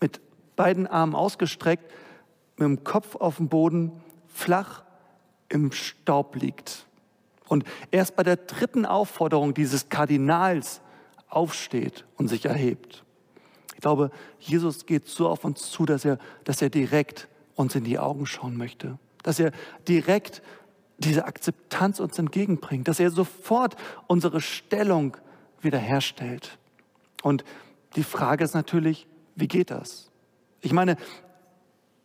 mit 0.00 0.22
beiden 0.56 0.86
Armen 0.86 1.14
ausgestreckt, 1.14 1.90
mit 2.56 2.66
dem 2.66 2.84
Kopf 2.84 3.16
auf 3.16 3.36
dem 3.36 3.48
Boden, 3.48 3.92
flach 4.28 4.82
im 5.48 5.72
Staub 5.72 6.36
liegt. 6.36 6.86
Und 7.48 7.64
erst 7.90 8.16
bei 8.16 8.22
der 8.22 8.36
dritten 8.36 8.86
Aufforderung 8.86 9.52
dieses 9.54 9.88
Kardinals 9.88 10.80
aufsteht 11.28 12.04
und 12.16 12.28
sich 12.28 12.44
erhebt. 12.44 13.04
Ich 13.74 13.80
glaube, 13.80 14.10
Jesus 14.38 14.86
geht 14.86 15.08
so 15.08 15.28
auf 15.28 15.44
uns 15.44 15.70
zu, 15.70 15.84
dass 15.84 16.04
er, 16.04 16.18
dass 16.44 16.62
er 16.62 16.70
direkt 16.70 17.28
uns 17.54 17.74
in 17.74 17.84
die 17.84 17.98
Augen 17.98 18.26
schauen 18.26 18.56
möchte. 18.56 18.98
Dass 19.22 19.38
er 19.38 19.52
direkt 19.88 20.42
diese 20.98 21.24
Akzeptanz 21.24 22.00
uns 22.00 22.18
entgegenbringt, 22.18 22.86
dass 22.86 23.00
er 23.00 23.10
sofort 23.10 23.76
unsere 24.06 24.40
Stellung 24.40 25.16
wiederherstellt. 25.60 26.58
Und 27.22 27.44
die 27.96 28.04
Frage 28.04 28.44
ist 28.44 28.54
natürlich, 28.54 29.06
wie 29.34 29.48
geht 29.48 29.70
das? 29.70 30.11
Ich 30.62 30.72
meine, 30.72 30.96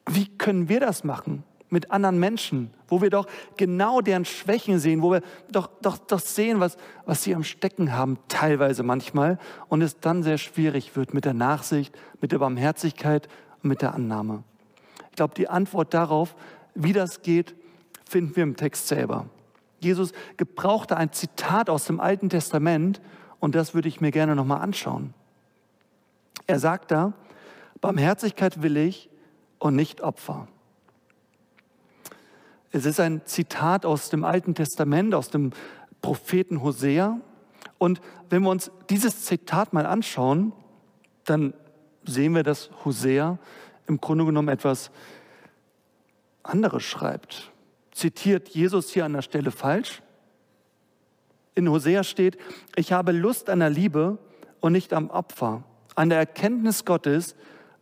wie 0.08 0.28
können 0.28 0.68
wir 0.68 0.80
das 0.80 1.04
machen 1.04 1.44
mit 1.70 1.92
anderen 1.92 2.20
Menschen, 2.20 2.74
wo 2.88 3.02
wir 3.02 3.10
doch 3.10 3.28
genau 3.58 4.02
deren 4.02 4.26
Schwächen 4.26 4.80
sehen, 4.80 5.02
wo 5.02 5.12
wir 5.12 5.22
doch, 5.52 5.70
doch, 5.82 5.98
doch 5.98 6.20
sehen, 6.20 6.60
was, 6.60 6.78
was 7.06 7.24
sie 7.24 7.36
am 7.36 7.44
Stecken 7.44 7.94
haben, 7.94 8.18
teilweise 8.28 8.84
manchmal, 8.84 9.38
und 9.68 9.82
es 9.82 10.00
dann 10.00 10.24
sehr 10.24 10.38
schwierig 10.38 10.96
wird 10.96 11.14
mit 11.14 11.26
der 11.26 11.34
Nachsicht, 11.34 11.98
mit 12.22 12.32
der 12.32 12.40
Barmherzigkeit 12.40 13.28
und 13.62 13.70
mit 13.70 13.82
der 13.82 13.94
Annahme. 13.94 14.44
Ich 15.10 15.18
glaube, 15.18 15.34
die 15.36 15.50
Antwort 15.50 15.94
darauf, 15.94 16.36
wie 16.74 16.94
das 16.94 17.22
geht, 17.22 17.56
finden 18.10 18.36
wir 18.36 18.44
im 18.44 18.56
Text 18.56 18.88
selber. 18.88 19.26
Jesus 19.80 20.14
gebrauchte 20.38 20.96
ein 20.96 21.12
Zitat 21.12 21.70
aus 21.70 21.86
dem 21.86 22.00
Alten 22.00 22.30
Testament 22.30 23.02
und 23.40 23.56
das 23.56 23.74
würde 23.74 23.88
ich 23.88 24.02
mir 24.02 24.12
gerne 24.12 24.36
nochmal 24.36 24.62
anschauen. 24.62 25.14
Er 26.48 26.60
sagt 26.60 26.92
da, 26.92 27.14
Barmherzigkeit 27.82 28.62
will 28.62 28.78
ich 28.78 29.10
und 29.60 29.76
nicht 29.76 30.02
Opfer. 30.02 30.48
Es 32.72 32.86
ist 32.86 33.00
ein 33.00 33.22
Zitat 33.26 33.86
aus 33.86 34.10
dem 34.10 34.24
Alten 34.24 34.56
Testament, 34.56 35.14
aus 35.16 35.30
dem 35.30 35.52
Propheten 36.02 36.62
Hosea. 36.62 37.20
Und 37.78 38.02
wenn 38.30 38.44
wir 38.44 38.50
uns 38.50 38.72
dieses 38.90 39.26
Zitat 39.26 39.74
mal 39.74 39.86
anschauen, 39.86 40.54
dann 41.24 41.54
sehen 42.06 42.36
wir, 42.36 42.44
dass 42.44 42.70
Hosea 42.86 43.38
im 43.88 44.02
Grunde 44.02 44.26
genommen 44.26 44.50
etwas 44.50 44.92
anderes 46.44 46.84
schreibt. 46.84 47.52
Zitiert 47.92 48.50
Jesus 48.50 48.90
hier 48.92 49.06
an 49.06 49.14
der 49.14 49.22
Stelle 49.22 49.52
falsch? 49.52 50.02
In 51.56 51.70
Hosea 51.70 52.04
steht, 52.04 52.38
ich 52.76 52.92
habe 52.92 53.12
Lust 53.12 53.50
an 53.50 53.60
der 53.60 53.70
Liebe 53.70 54.20
und 54.60 54.74
nicht 54.74 54.94
am 54.94 55.10
Opfer, 55.10 55.64
an 55.96 56.10
der 56.10 56.20
Erkenntnis 56.20 56.86
Gottes 56.86 57.36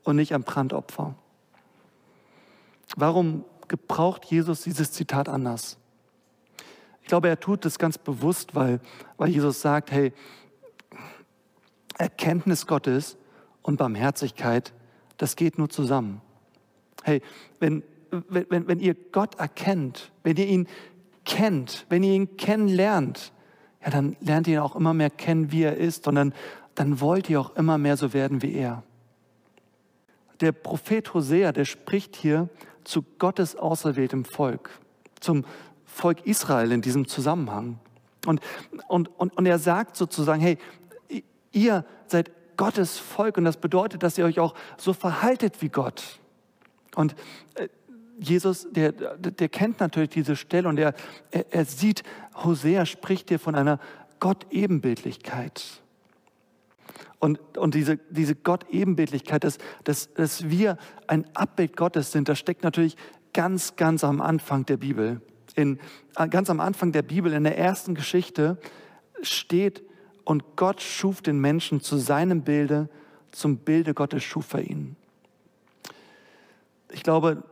und 0.05 0.15
nicht 0.15 0.33
am 0.33 0.43
Brandopfer. 0.43 1.15
Warum 2.95 3.43
gebraucht 3.67 4.23
Jesus 4.25 4.61
dieses 4.61 4.91
Zitat 4.91 5.27
anders? 5.27 5.77
Ich 7.01 7.07
glaube, 7.07 7.27
er 7.27 7.39
tut 7.39 7.65
es 7.65 7.77
ganz 7.77 7.97
bewusst, 7.97 8.55
weil, 8.55 8.79
weil 9.17 9.29
Jesus 9.29 9.61
sagt, 9.61 9.91
hey, 9.91 10.13
Erkenntnis 11.97 12.65
Gottes 12.65 13.17
und 13.61 13.77
Barmherzigkeit, 13.77 14.73
das 15.17 15.35
geht 15.35 15.57
nur 15.57 15.69
zusammen. 15.69 16.21
Hey, 17.03 17.21
wenn, 17.59 17.83
wenn, 18.09 18.67
wenn 18.67 18.79
ihr 18.79 18.95
Gott 18.95 19.35
erkennt, 19.35 20.11
wenn 20.23 20.37
ihr 20.37 20.47
ihn 20.47 20.67
kennt, 21.25 21.85
wenn 21.89 22.03
ihr 22.03 22.13
ihn 22.13 22.37
kennenlernt, 22.37 23.33
ja, 23.83 23.89
dann 23.91 24.15
lernt 24.19 24.47
ihr 24.47 24.55
ihn 24.55 24.59
auch 24.59 24.75
immer 24.75 24.93
mehr 24.93 25.09
kennen, 25.09 25.51
wie 25.51 25.63
er 25.63 25.77
ist, 25.77 26.07
dann, 26.07 26.33
dann 26.75 26.99
wollt 27.01 27.29
ihr 27.29 27.39
auch 27.39 27.55
immer 27.55 27.77
mehr 27.77 27.97
so 27.97 28.13
werden 28.13 28.41
wie 28.41 28.53
er. 28.53 28.83
Der 30.41 30.51
Prophet 30.51 31.13
Hosea, 31.13 31.51
der 31.51 31.65
spricht 31.65 32.15
hier 32.15 32.49
zu 32.83 33.03
Gottes 33.19 33.55
auserwähltem 33.55 34.25
Volk, 34.25 34.69
zum 35.19 35.45
Volk 35.85 36.25
Israel 36.25 36.71
in 36.71 36.81
diesem 36.81 37.07
Zusammenhang. 37.07 37.79
Und, 38.25 38.41
und, 38.87 39.09
und, 39.19 39.37
und 39.37 39.45
er 39.45 39.59
sagt 39.59 39.95
sozusagen, 39.95 40.41
hey, 40.41 40.57
ihr 41.51 41.85
seid 42.07 42.31
Gottes 42.57 42.97
Volk 42.97 43.37
und 43.37 43.45
das 43.45 43.57
bedeutet, 43.57 44.03
dass 44.03 44.17
ihr 44.17 44.25
euch 44.25 44.39
auch 44.39 44.55
so 44.77 44.93
verhaltet 44.93 45.61
wie 45.61 45.69
Gott. 45.69 46.19
Und 46.95 47.15
äh, 47.55 47.67
Jesus, 48.17 48.67
der, 48.71 48.93
der 48.93 49.49
kennt 49.49 49.79
natürlich 49.79 50.09
diese 50.09 50.35
Stelle 50.35 50.69
und 50.69 50.79
er, 50.79 50.93
er, 51.31 51.53
er 51.53 51.65
sieht, 51.65 52.03
Hosea 52.43 52.85
spricht 52.85 53.29
hier 53.29 53.39
von 53.39 53.55
einer 53.55 53.79
Gott-Ebenbildlichkeit. 54.19 55.81
Und, 57.25 57.57
und 57.57 57.73
diese, 57.73 57.97
diese 58.11 58.35
Gott-Ebenbildlichkeit, 58.35 59.43
dass, 59.43 59.57
dass, 59.83 60.13
dass 60.13 60.47
wir 60.47 60.77
ein 61.07 61.25
Abbild 61.35 61.75
Gottes 61.75 62.11
sind, 62.11 62.29
das 62.29 62.37
steckt 62.37 62.63
natürlich 62.63 62.97
ganz, 63.33 63.75
ganz 63.77 64.03
am 64.03 64.21
Anfang 64.21 64.67
der 64.67 64.77
Bibel. 64.77 65.21
In, 65.55 65.79
ganz 66.29 66.51
am 66.51 66.59
Anfang 66.59 66.91
der 66.91 67.01
Bibel, 67.01 67.33
in 67.33 67.43
der 67.43 67.57
ersten 67.57 67.95
Geschichte, 67.95 68.59
steht, 69.23 69.81
und 70.23 70.55
Gott 70.55 70.83
schuf 70.83 71.23
den 71.23 71.39
Menschen 71.39 71.81
zu 71.81 71.97
seinem 71.97 72.43
Bilde, 72.43 72.89
zum 73.31 73.57
Bilde 73.57 73.95
Gottes 73.95 74.23
schuf 74.23 74.53
er 74.53 74.61
ihn. 74.61 74.95
Ich 76.91 77.01
glaube, 77.01 77.43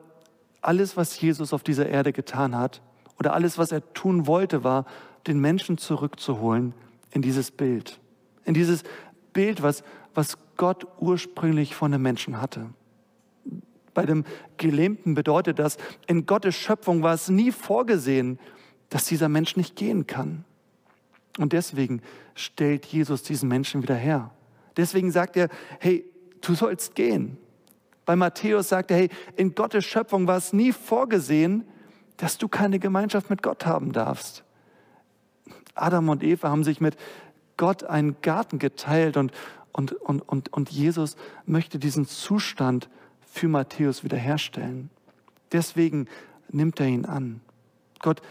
alles, 0.61 0.95
was 0.97 1.19
Jesus 1.19 1.51
auf 1.51 1.63
dieser 1.63 1.89
Erde 1.89 2.13
getan 2.13 2.55
hat, 2.55 2.83
oder 3.17 3.33
alles, 3.33 3.57
was 3.57 3.71
er 3.71 3.91
tun 3.95 4.27
wollte, 4.27 4.63
war, 4.63 4.85
den 5.25 5.39
Menschen 5.39 5.79
zurückzuholen 5.79 6.75
in 7.09 7.23
dieses 7.23 7.49
Bild. 7.49 7.99
In 8.45 8.53
dieses 8.53 8.83
Bild, 9.33 9.61
was, 9.63 9.83
was 10.13 10.37
Gott 10.57 10.87
ursprünglich 10.99 11.75
von 11.75 11.91
den 11.91 12.01
Menschen 12.01 12.39
hatte. 12.41 12.69
Bei 13.93 14.05
dem 14.05 14.23
Gelähmten 14.57 15.13
bedeutet 15.13 15.59
das, 15.59 15.77
in 16.07 16.25
Gottes 16.25 16.55
Schöpfung 16.55 17.03
war 17.03 17.13
es 17.13 17.29
nie 17.29 17.51
vorgesehen, 17.51 18.39
dass 18.89 19.05
dieser 19.05 19.29
Mensch 19.29 19.55
nicht 19.55 19.75
gehen 19.75 20.07
kann. 20.07 20.45
Und 21.37 21.53
deswegen 21.53 22.01
stellt 22.35 22.85
Jesus 22.85 23.23
diesen 23.23 23.49
Menschen 23.49 23.81
wieder 23.81 23.95
her. 23.95 24.31
Deswegen 24.77 25.11
sagt 25.11 25.35
er, 25.37 25.49
hey, 25.79 26.05
du 26.41 26.55
sollst 26.55 26.95
gehen. 26.95 27.37
Bei 28.05 28.15
Matthäus 28.15 28.69
sagt 28.69 28.91
er, 28.91 28.97
hey, 28.97 29.09
in 29.35 29.55
Gottes 29.55 29.85
Schöpfung 29.85 30.27
war 30.27 30.37
es 30.37 30.53
nie 30.53 30.71
vorgesehen, 30.71 31.65
dass 32.17 32.37
du 32.37 32.47
keine 32.47 32.79
Gemeinschaft 32.79 33.29
mit 33.29 33.41
Gott 33.41 33.65
haben 33.65 33.91
darfst. 33.91 34.43
Adam 35.75 36.09
und 36.09 36.23
Eva 36.23 36.49
haben 36.49 36.63
sich 36.63 36.81
mit 36.81 36.95
Gott 37.57 37.83
einen 37.83 38.17
Garten 38.21 38.59
geteilt 38.59 39.17
und, 39.17 39.31
und, 39.71 39.93
und, 39.93 40.21
und, 40.21 40.53
und 40.53 40.69
Jesus 40.69 41.15
möchte 41.45 41.79
diesen 41.79 42.05
Zustand 42.05 42.89
für 43.21 43.47
Matthäus 43.47 44.03
wiederherstellen. 44.03 44.89
Deswegen 45.51 46.07
nimmt 46.49 46.79
er 46.79 46.87
ihn 46.87 47.05
an. 47.05 47.41
Gott, 47.99 48.21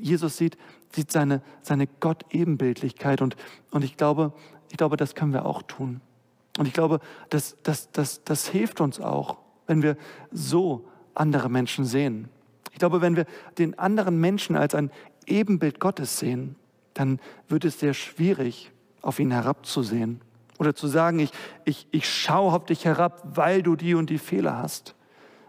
Jesus 0.00 0.36
sieht, 0.36 0.58
sieht 0.94 1.10
seine, 1.10 1.42
seine 1.62 1.86
Gott-Ebenbildlichkeit 1.86 3.22
und, 3.22 3.36
und 3.70 3.84
ich 3.84 3.96
glaube, 3.96 4.32
ich 4.70 4.76
glaube, 4.76 4.96
das 4.96 5.14
können 5.14 5.32
wir 5.32 5.46
auch 5.46 5.62
tun. 5.62 6.00
Und 6.58 6.66
ich 6.66 6.74
glaube, 6.74 7.00
das, 7.30 7.56
das, 7.62 7.90
das, 7.92 8.24
das 8.24 8.48
hilft 8.48 8.80
uns 8.80 9.00
auch, 9.00 9.38
wenn 9.66 9.82
wir 9.82 9.96
so 10.30 10.86
andere 11.14 11.48
Menschen 11.48 11.84
sehen. 11.84 12.28
Ich 12.72 12.78
glaube, 12.78 13.00
wenn 13.00 13.16
wir 13.16 13.26
den 13.58 13.78
anderen 13.78 14.20
Menschen 14.20 14.56
als 14.56 14.74
ein 14.74 14.90
Ebenbild 15.26 15.78
Gottes 15.80 16.18
sehen, 16.18 16.56
dann 16.94 17.20
wird 17.48 17.64
es 17.64 17.80
sehr 17.80 17.94
schwierig, 17.94 18.70
auf 19.00 19.18
ihn 19.18 19.30
herabzusehen. 19.30 20.20
Oder 20.58 20.74
zu 20.74 20.86
sagen, 20.86 21.18
ich, 21.18 21.32
ich, 21.64 21.86
ich 21.90 22.08
schaue 22.08 22.52
auf 22.52 22.66
dich 22.66 22.84
herab, 22.84 23.22
weil 23.24 23.62
du 23.62 23.74
die 23.74 23.94
und 23.94 24.10
die 24.10 24.18
Fehler 24.18 24.58
hast. 24.58 24.94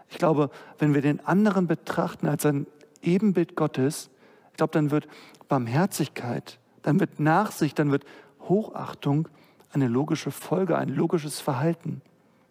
Ich 0.08 0.18
glaube, 0.18 0.50
wenn 0.78 0.94
wir 0.94 1.02
den 1.02 1.24
anderen 1.24 1.66
betrachten 1.66 2.26
als 2.26 2.46
ein 2.46 2.66
Ebenbild 3.02 3.56
Gottes, 3.56 4.10
ich 4.50 4.56
glaube, 4.56 4.72
dann 4.72 4.90
wird 4.90 5.06
Barmherzigkeit, 5.48 6.58
dann 6.82 7.00
wird 7.00 7.20
Nachsicht, 7.20 7.78
dann 7.78 7.90
wird 7.90 8.04
Hochachtung 8.42 9.28
eine 9.72 9.88
logische 9.88 10.30
Folge, 10.30 10.78
ein 10.78 10.88
logisches 10.88 11.40
Verhalten. 11.40 12.02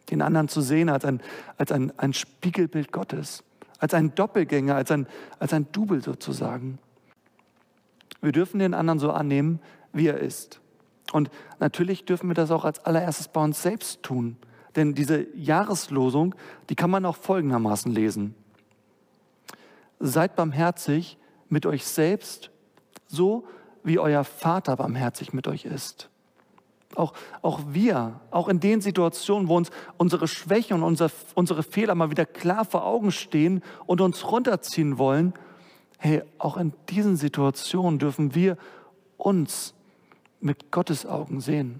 Den 0.09 0.21
anderen 0.21 0.49
zu 0.49 0.61
sehen 0.61 0.89
als 0.89 1.05
ein, 1.05 1.21
als 1.57 1.71
ein, 1.71 1.97
ein 1.97 2.13
Spiegelbild 2.13 2.91
Gottes, 2.91 3.43
als 3.79 3.93
ein 3.93 4.13
Doppelgänger, 4.15 4.75
als 4.75 4.91
ein, 4.91 5.07
als 5.39 5.53
ein 5.53 5.67
Double 5.71 6.03
sozusagen. 6.03 6.79
Wir 8.23 8.31
dürfen 8.31 8.59
den 8.59 8.73
anderen 8.73 8.99
so 8.99 9.11
annehmen, 9.11 9.59
wie 9.91 10.07
er 10.07 10.17
ist. 10.17 10.61
Und 11.11 11.29
natürlich 11.59 12.05
dürfen 12.05 12.29
wir 12.29 12.35
das 12.35 12.51
auch 12.51 12.63
als 12.63 12.83
allererstes 12.85 13.27
bei 13.27 13.43
uns 13.43 13.61
selbst 13.61 14.01
tun. 14.01 14.37
Denn 14.77 14.95
diese 14.95 15.27
Jahreslosung, 15.35 16.33
die 16.69 16.75
kann 16.75 16.89
man 16.89 17.05
auch 17.05 17.17
folgendermaßen 17.17 17.91
lesen. 17.91 18.33
Seid 19.99 20.37
barmherzig 20.37 21.17
mit 21.49 21.65
euch 21.65 21.85
selbst, 21.85 22.49
so 23.07 23.45
wie 23.83 23.99
euer 23.99 24.23
Vater 24.23 24.77
barmherzig 24.77 25.33
mit 25.33 25.47
euch 25.47 25.65
ist. 25.65 26.09
Auch, 26.95 27.13
auch 27.41 27.59
wir, 27.69 28.21
auch 28.31 28.47
in 28.47 28.61
den 28.61 28.79
Situationen, 28.79 29.49
wo 29.49 29.57
uns 29.57 29.69
unsere 29.97 30.29
Schwächen 30.29 30.77
und 30.77 30.83
unser, 30.83 31.11
unsere 31.35 31.61
Fehler 31.61 31.93
mal 31.93 32.09
wieder 32.09 32.25
klar 32.25 32.63
vor 32.63 32.85
Augen 32.85 33.11
stehen 33.11 33.61
und 33.85 33.99
uns 33.99 34.31
runterziehen 34.31 34.97
wollen, 34.97 35.33
hey, 36.03 36.21
auch 36.37 36.57
in 36.57 36.73
diesen 36.89 37.15
Situationen 37.15 37.97
dürfen 37.97 38.35
wir 38.35 38.57
uns 39.15 39.73
mit 40.41 40.69
Gottes 40.69 41.05
Augen 41.05 41.39
sehen. 41.39 41.79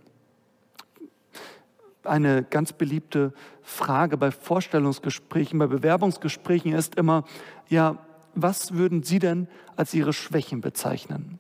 Eine 2.06 2.44
ganz 2.44 2.72
beliebte 2.72 3.34
Frage 3.64 4.16
bei 4.16 4.32
Vorstellungsgesprächen, 4.32 5.60
bei 5.60 5.68
Bewerbungsgesprächen 5.68 6.72
ist 6.72 6.96
immer, 6.96 7.26
ja, 7.68 7.98
was 8.34 8.74
würden 8.74 9.04
Sie 9.04 9.20
denn 9.20 9.50
als 9.76 9.94
Ihre 9.94 10.14
Schwächen 10.14 10.62
bezeichnen? 10.62 11.40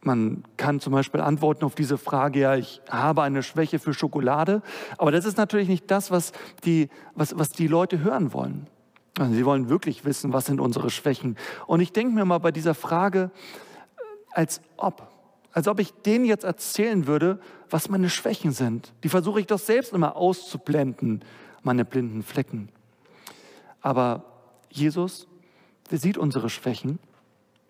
Man 0.00 0.44
kann 0.56 0.78
zum 0.78 0.92
Beispiel 0.92 1.20
antworten 1.20 1.64
auf 1.64 1.74
diese 1.74 1.98
Frage, 1.98 2.38
ja, 2.38 2.54
ich 2.54 2.80
habe 2.88 3.24
eine 3.24 3.42
Schwäche 3.42 3.80
für 3.80 3.94
Schokolade, 3.94 4.62
aber 4.96 5.10
das 5.10 5.24
ist 5.24 5.38
natürlich 5.38 5.66
nicht 5.66 5.90
das, 5.90 6.12
was 6.12 6.30
die, 6.64 6.88
was, 7.16 7.36
was 7.36 7.48
die 7.48 7.66
Leute 7.66 7.98
hören 7.98 8.32
wollen. 8.32 8.68
Also 9.16 9.34
sie 9.34 9.44
wollen 9.44 9.68
wirklich 9.68 10.04
wissen, 10.04 10.32
was 10.32 10.46
sind 10.46 10.60
unsere 10.60 10.90
Schwächen. 10.90 11.36
Und 11.66 11.80
ich 11.80 11.92
denke 11.92 12.14
mir 12.14 12.24
mal 12.24 12.38
bei 12.38 12.52
dieser 12.52 12.74
Frage, 12.74 13.30
als 14.32 14.60
ob, 14.76 15.10
als 15.52 15.66
ob 15.66 15.80
ich 15.80 15.92
denen 15.92 16.24
jetzt 16.24 16.44
erzählen 16.44 17.06
würde, 17.06 17.40
was 17.70 17.88
meine 17.88 18.10
Schwächen 18.10 18.52
sind. 18.52 18.92
Die 19.02 19.08
versuche 19.08 19.40
ich 19.40 19.46
doch 19.46 19.58
selbst 19.58 19.92
immer 19.92 20.16
auszublenden, 20.16 21.24
meine 21.62 21.84
blinden 21.84 22.22
Flecken. 22.22 22.68
Aber 23.80 24.24
Jesus, 24.70 25.26
der 25.90 25.98
sieht 25.98 26.18
unsere 26.18 26.50
Schwächen. 26.50 26.98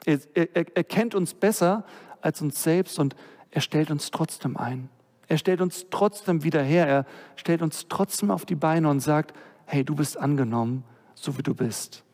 Er, 0.05 0.19
er, 0.35 0.49
er 0.55 0.85
kennt 0.85 1.15
uns 1.15 1.35
besser 1.35 1.85
als 2.21 2.43
uns 2.43 2.63
selbst 2.63 2.99
und 2.99 3.15
er 3.51 3.61
stellt 3.61 3.91
uns 3.91 4.11
trotzdem 4.11 4.57
ein. 4.57 4.91
Er 5.29 5.39
stellt 5.39 5.61
uns 5.61 5.87
trotzdem 5.91 6.43
wieder 6.43 6.63
her. 6.63 6.87
Er 6.87 7.07
stellt 7.37 7.63
uns 7.63 7.87
trotzdem 7.89 8.31
auf 8.31 8.47
die 8.47 8.55
Beine 8.55 8.89
und 8.89 9.01
sagt, 9.01 9.35
hey, 9.67 9.85
du 9.85 9.95
bist 9.95 10.17
angenommen, 10.17 10.85
so 11.23 11.39
wie 11.39 11.43
du 11.43 11.55
bist. 11.55 12.05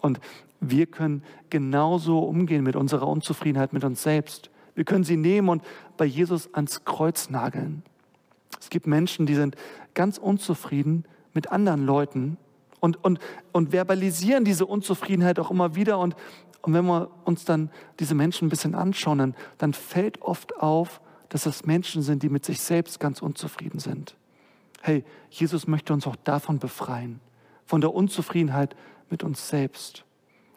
Und 0.00 0.20
wir 0.60 0.86
können 0.86 1.22
genauso 1.50 2.20
umgehen 2.20 2.64
mit 2.64 2.76
unserer 2.76 3.08
Unzufriedenheit 3.08 3.72
mit 3.72 3.84
uns 3.84 4.02
selbst. 4.02 4.50
Wir 4.74 4.84
können 4.84 5.04
sie 5.04 5.16
nehmen 5.16 5.48
und 5.48 5.62
bei 5.96 6.04
Jesus 6.04 6.52
ans 6.54 6.84
Kreuz 6.84 7.30
nageln. 7.30 7.82
Es 8.60 8.70
gibt 8.70 8.86
Menschen, 8.86 9.26
die 9.26 9.34
sind 9.34 9.56
ganz 9.94 10.18
unzufrieden 10.18 11.04
mit 11.32 11.50
anderen 11.52 11.84
Leuten 11.84 12.36
und, 12.80 13.02
und, 13.02 13.18
und 13.52 13.72
verbalisieren 13.72 14.44
diese 14.44 14.66
Unzufriedenheit 14.66 15.38
auch 15.38 15.50
immer 15.50 15.74
wieder. 15.74 15.98
Und, 15.98 16.16
und 16.62 16.74
wenn 16.74 16.86
wir 16.86 17.10
uns 17.24 17.44
dann 17.44 17.70
diese 18.00 18.14
Menschen 18.14 18.46
ein 18.46 18.50
bisschen 18.50 18.74
anschauen, 18.74 19.18
dann, 19.18 19.34
dann 19.58 19.74
fällt 19.74 20.22
oft 20.22 20.56
auf, 20.60 21.00
dass 21.28 21.44
das 21.44 21.64
Menschen 21.64 22.02
sind, 22.02 22.22
die 22.22 22.28
mit 22.28 22.44
sich 22.44 22.60
selbst 22.60 23.00
ganz 23.00 23.22
unzufrieden 23.22 23.80
sind. 23.80 24.16
Hey, 24.82 25.04
Jesus 25.30 25.66
möchte 25.66 25.92
uns 25.92 26.06
auch 26.06 26.16
davon 26.16 26.58
befreien, 26.58 27.20
von 27.66 27.80
der 27.80 27.94
Unzufriedenheit 27.94 28.76
mit 29.10 29.22
uns 29.22 29.48
selbst. 29.48 30.04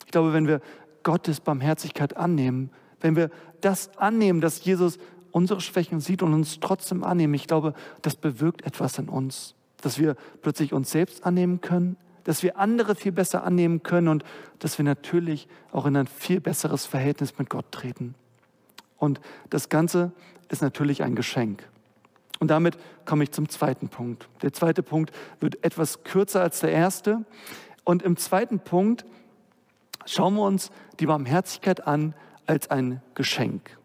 Ich 0.06 0.12
glaube, 0.12 0.34
wenn 0.34 0.48
wir 0.48 0.62
Gottes 1.04 1.40
Barmherzigkeit 1.40 2.18
annehmen, 2.18 2.72
wenn 3.00 3.16
wir 3.16 3.30
das 3.62 3.96
annehmen, 3.98 4.42
dass 4.42 4.64
Jesus 4.64 4.98
unsere 5.32 5.62
Schwächen 5.62 6.00
sieht 6.00 6.24
und 6.24 6.34
uns 6.34 6.60
trotzdem 6.60 7.04
annehmen, 7.04 7.34
ich 7.34 7.48
glaube, 7.48 7.74
das 8.02 8.16
bewirkt 8.16 8.66
etwas 8.66 8.98
in 8.98 9.10
uns, 9.10 9.56
dass 9.82 10.00
wir 10.00 10.16
plötzlich 10.42 10.74
uns 10.74 10.92
selbst 10.92 11.26
annehmen 11.26 11.62
können, 11.62 11.98
dass 12.24 12.44
wir 12.44 12.58
andere 12.58 12.96
viel 12.96 13.12
besser 13.14 13.44
annehmen 13.44 13.84
können 13.84 14.10
und 14.10 14.24
dass 14.60 14.78
wir 14.78 14.84
natürlich 14.84 15.48
auch 15.72 15.86
in 15.86 15.96
ein 15.96 16.08
viel 16.08 16.42
besseres 16.42 16.86
Verhältnis 16.86 17.38
mit 17.38 17.50
Gott 17.50 17.72
treten. 17.72 18.16
Und 18.98 19.22
das 19.50 19.70
Ganze 19.70 20.12
ist 20.50 20.62
natürlich 20.62 21.04
ein 21.04 21.16
Geschenk. 21.16 21.70
Und 22.39 22.50
damit 22.50 22.77
komme 23.06 23.24
ich 23.24 23.32
zum 23.32 23.50
zweiten 23.50 23.89
Punkt. 23.89 24.29
Der 24.41 24.53
zweite 24.53 24.84
Punkt 24.84 25.12
wird 25.39 25.63
etwas 25.63 26.03
kürzer 26.03 26.41
als 26.41 26.60
der 26.60 26.72
erste. 26.72 27.25
Und 27.84 28.03
im 28.03 28.17
zweiten 28.17 28.60
Punkt 28.60 29.06
schauen 30.06 30.36
wir 30.36 30.44
uns 30.44 30.72
die 31.00 31.06
Barmherzigkeit 31.06 31.88
an 31.88 32.13
als 32.46 32.70
ein 32.70 33.01
Geschenk. 33.15 33.77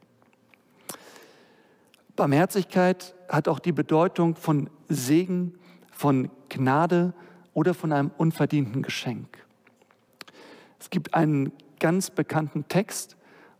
Barmherzigkeit 2.14 3.14
hat 3.28 3.48
auch 3.48 3.58
die 3.58 3.72
Bedeutung 3.72 4.36
von 4.36 4.68
Segen, 4.88 5.58
von 5.90 6.30
Gnade 6.48 7.14
oder 7.54 7.74
von 7.74 7.92
einem 7.92 8.10
unverdienten 8.18 8.82
Geschenk. 8.82 9.44
Es 10.78 10.90
gibt 10.90 11.14
einen 11.14 11.52
ganz 11.80 12.10
bekannten 12.10 12.68
Text 12.68 13.16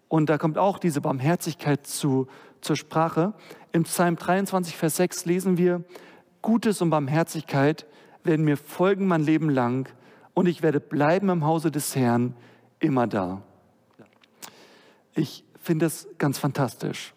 und 0.09 0.29
da 0.29 0.39
kommt 0.39 0.59
auch 0.59 0.79
diese 0.79 1.01
Barmherzigkeit 1.01 1.87
zu, 1.87 2.29
zur 2.63 2.77
Sprache. 2.77 3.35
Im 3.73 3.83
Psalm 3.85 4.17
23, 4.17 4.77
Vers 4.77 4.97
6 4.97 5.27
lesen 5.27 5.59
wir, 5.59 5.85
Gutes 6.41 6.81
und 6.81 6.91
Barmherzigkeit 6.91 7.87
werden 8.25 8.45
mir 8.45 8.57
folgen 8.57 9.07
mein 9.07 9.23
Leben 9.23 9.51
lang 9.51 9.89
und 10.35 10.47
ich 10.47 10.63
werde 10.63 10.81
bleiben 10.81 11.29
im 11.29 11.45
Hause 11.45 11.71
des 11.71 11.95
Herrn 11.95 12.35
immer 12.79 13.07
da. 13.07 13.43
Ich 15.15 15.45
finde 15.61 15.87
es 15.87 16.09
ganz 16.19 16.39
fantastisch. 16.39 17.15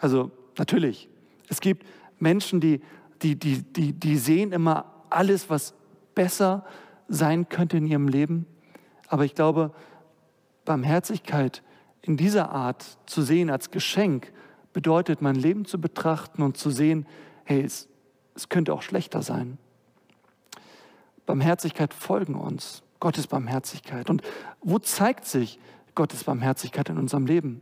Also 0.00 0.30
natürlich, 0.56 1.08
es 1.48 1.60
gibt 1.60 1.86
Menschen, 2.18 2.60
die, 2.60 2.80
die, 3.22 3.36
die, 3.36 3.62
die, 3.62 3.92
die 3.92 4.16
sehen 4.16 4.52
immer 4.52 4.86
alles, 5.10 5.50
was 5.50 5.74
besser 6.14 6.64
sein 7.08 7.48
könnte 7.48 7.76
in 7.76 7.86
ihrem 7.86 8.08
Leben. 8.08 8.46
Aber 9.08 9.24
ich 9.24 9.34
glaube, 9.34 9.72
Barmherzigkeit 10.64 11.62
in 12.02 12.16
dieser 12.16 12.50
Art 12.50 12.98
zu 13.06 13.22
sehen 13.22 13.50
als 13.50 13.70
Geschenk 13.70 14.32
bedeutet, 14.78 15.20
mein 15.22 15.34
Leben 15.34 15.64
zu 15.64 15.80
betrachten 15.80 16.40
und 16.40 16.56
zu 16.56 16.70
sehen, 16.70 17.04
hey, 17.42 17.64
es, 17.64 17.88
es 18.36 18.48
könnte 18.48 18.72
auch 18.72 18.82
schlechter 18.82 19.22
sein. 19.22 19.58
Barmherzigkeit 21.26 21.92
folgen 21.92 22.36
uns, 22.36 22.84
Gottes 23.00 23.26
Barmherzigkeit. 23.26 24.08
Und 24.08 24.22
wo 24.60 24.78
zeigt 24.78 25.24
sich 25.24 25.58
Gottes 25.96 26.22
Barmherzigkeit 26.22 26.90
in 26.90 26.96
unserem 26.96 27.26
Leben? 27.26 27.60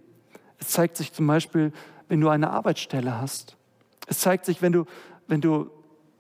Es 0.59 0.69
zeigt 0.69 0.99
sich 0.99 1.15
zum 1.15 1.27
Beispiel, 1.27 1.73
wenn 2.09 2.21
du 2.21 2.29
eine 2.29 2.51
Arbeitsstelle 2.51 3.19
hast. 3.19 3.57
Es 4.07 4.19
zeigt 4.21 4.45
sich, 4.45 4.61
wenn 4.61 4.73
du, 4.73 4.85
wenn 5.27 5.41
du 5.41 5.71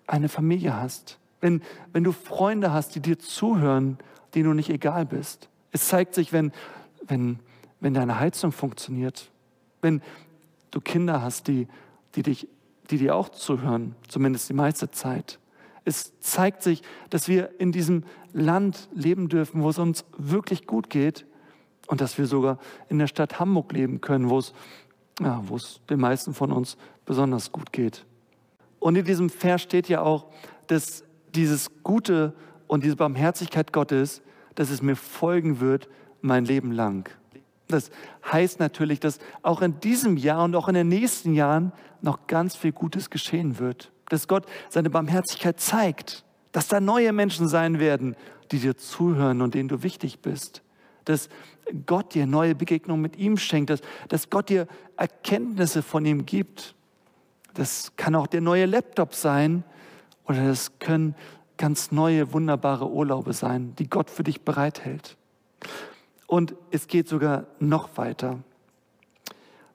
eine 0.06 0.30
Familie 0.30 0.80
hast. 0.80 1.18
Wenn, 1.42 1.60
wenn 1.92 2.04
du 2.04 2.12
Freunde 2.12 2.72
hast, 2.72 2.94
die 2.94 3.00
dir 3.00 3.18
zuhören, 3.18 3.98
denen 4.34 4.46
du 4.46 4.54
nicht 4.54 4.70
egal 4.70 5.04
bist. 5.04 5.50
Es 5.72 5.88
zeigt 5.88 6.14
sich, 6.14 6.32
wenn, 6.32 6.52
wenn, 7.06 7.38
wenn 7.80 7.92
deine 7.92 8.18
Heizung 8.18 8.50
funktioniert. 8.50 9.30
Wenn, 9.82 10.00
du 10.76 10.80
Kinder 10.82 11.22
hast, 11.22 11.48
die, 11.48 11.66
die, 12.14 12.22
dich, 12.22 12.48
die 12.90 12.98
dir 12.98 13.16
auch 13.16 13.30
zuhören, 13.30 13.96
zumindest 14.08 14.50
die 14.50 14.54
meiste 14.54 14.90
Zeit. 14.90 15.40
Es 15.84 16.18
zeigt 16.20 16.62
sich, 16.62 16.82
dass 17.08 17.28
wir 17.28 17.58
in 17.58 17.72
diesem 17.72 18.04
Land 18.32 18.90
leben 18.92 19.28
dürfen, 19.28 19.62
wo 19.62 19.70
es 19.70 19.78
uns 19.78 20.04
wirklich 20.18 20.66
gut 20.66 20.90
geht 20.90 21.24
und 21.86 22.00
dass 22.02 22.18
wir 22.18 22.26
sogar 22.26 22.58
in 22.90 22.98
der 22.98 23.06
Stadt 23.06 23.40
Hamburg 23.40 23.72
leben 23.72 24.02
können, 24.02 24.28
wo 24.28 24.38
es, 24.38 24.52
ja, 25.20 25.42
wo 25.46 25.56
es 25.56 25.80
den 25.88 26.00
meisten 26.00 26.34
von 26.34 26.52
uns 26.52 26.76
besonders 27.06 27.52
gut 27.52 27.72
geht. 27.72 28.04
Und 28.78 28.96
in 28.96 29.04
diesem 29.04 29.30
Vers 29.30 29.62
steht 29.62 29.88
ja 29.88 30.02
auch, 30.02 30.26
dass 30.66 31.04
dieses 31.34 31.70
Gute 31.84 32.34
und 32.66 32.84
diese 32.84 32.96
Barmherzigkeit 32.96 33.72
Gottes, 33.72 34.20
dass 34.56 34.68
es 34.68 34.82
mir 34.82 34.96
folgen 34.96 35.60
wird 35.60 35.88
mein 36.20 36.44
Leben 36.44 36.72
lang. 36.72 37.08
Das 37.68 37.90
heißt 38.30 38.60
natürlich, 38.60 39.00
dass 39.00 39.18
auch 39.42 39.62
in 39.62 39.80
diesem 39.80 40.16
Jahr 40.16 40.44
und 40.44 40.54
auch 40.54 40.68
in 40.68 40.74
den 40.74 40.88
nächsten 40.88 41.34
Jahren 41.34 41.72
noch 42.00 42.26
ganz 42.26 42.56
viel 42.56 42.72
Gutes 42.72 43.10
geschehen 43.10 43.58
wird. 43.58 43.90
Dass 44.08 44.28
Gott 44.28 44.46
seine 44.68 44.90
Barmherzigkeit 44.90 45.58
zeigt, 45.60 46.24
dass 46.52 46.68
da 46.68 46.80
neue 46.80 47.12
Menschen 47.12 47.48
sein 47.48 47.80
werden, 47.80 48.16
die 48.52 48.60
dir 48.60 48.76
zuhören 48.76 49.42
und 49.42 49.54
denen 49.54 49.68
du 49.68 49.82
wichtig 49.82 50.20
bist. 50.20 50.62
Dass 51.04 51.28
Gott 51.86 52.14
dir 52.14 52.26
neue 52.26 52.54
Begegnungen 52.54 53.02
mit 53.02 53.16
ihm 53.16 53.36
schenkt, 53.36 53.70
dass, 53.70 53.80
dass 54.08 54.30
Gott 54.30 54.48
dir 54.48 54.68
Erkenntnisse 54.96 55.82
von 55.82 56.06
ihm 56.06 56.24
gibt. 56.24 56.74
Das 57.54 57.92
kann 57.96 58.14
auch 58.14 58.28
der 58.28 58.40
neue 58.40 58.66
Laptop 58.66 59.14
sein 59.14 59.64
oder 60.24 60.46
das 60.46 60.78
können 60.78 61.16
ganz 61.56 61.90
neue, 61.90 62.32
wunderbare 62.32 62.88
Urlaube 62.88 63.32
sein, 63.32 63.74
die 63.78 63.88
Gott 63.88 64.10
für 64.10 64.22
dich 64.22 64.42
bereithält. 64.42 65.16
Und 66.26 66.54
es 66.70 66.88
geht 66.88 67.08
sogar 67.08 67.46
noch 67.58 67.96
weiter. 67.96 68.38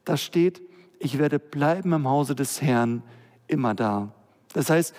Da 0.06 0.18
steht, 0.18 0.62
ich 1.00 1.18
werde 1.18 1.40
bleiben 1.40 1.94
im 1.94 2.08
Hause 2.08 2.36
des 2.36 2.62
Herrn 2.62 3.04
immer 3.48 3.74
da. 3.74 4.12
Das 4.54 4.70
heißt, 4.70 4.94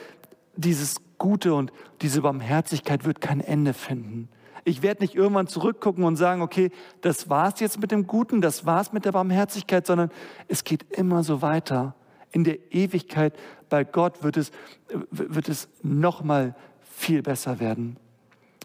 dieses 0.57 0.97
Gute 1.19 1.55
und 1.55 1.73
diese 2.01 2.23
Barmherzigkeit 2.23 3.05
wird 3.05 3.21
kein 3.21 3.41
Ende 3.41 3.75
finden. 3.75 4.29
Ich 4.65 4.83
werde 4.83 5.03
nicht 5.03 5.15
irgendwann 5.15 5.49
zurückgucken 5.49 6.05
und 6.05 6.17
sagen, 6.17 6.41
okay, 6.41 6.71
das 7.01 7.29
war's 7.29 7.61
jetzt 7.61 7.81
mit 7.81 7.91
dem 7.91 8.07
Guten, 8.07 8.41
das 8.41 8.65
war's 8.65 8.93
mit 8.93 9.05
der 9.05 9.13
Barmherzigkeit, 9.13 9.87
sondern 9.87 10.11
es 10.49 10.65
geht 10.65 10.85
immer 10.97 11.25
so 11.25 11.43
weiter. 11.43 11.95
In 12.31 12.45
der 12.45 12.59
Ewigkeit 12.73 13.35
bei 13.69 13.85
Gott 13.85 14.23
wird 14.23 14.37
es, 14.37 14.53
wird 15.11 15.49
es 15.49 15.69
noch 15.83 16.23
mal 16.23 16.55
viel 16.81 17.23
besser 17.23 17.59
werden. 17.61 17.97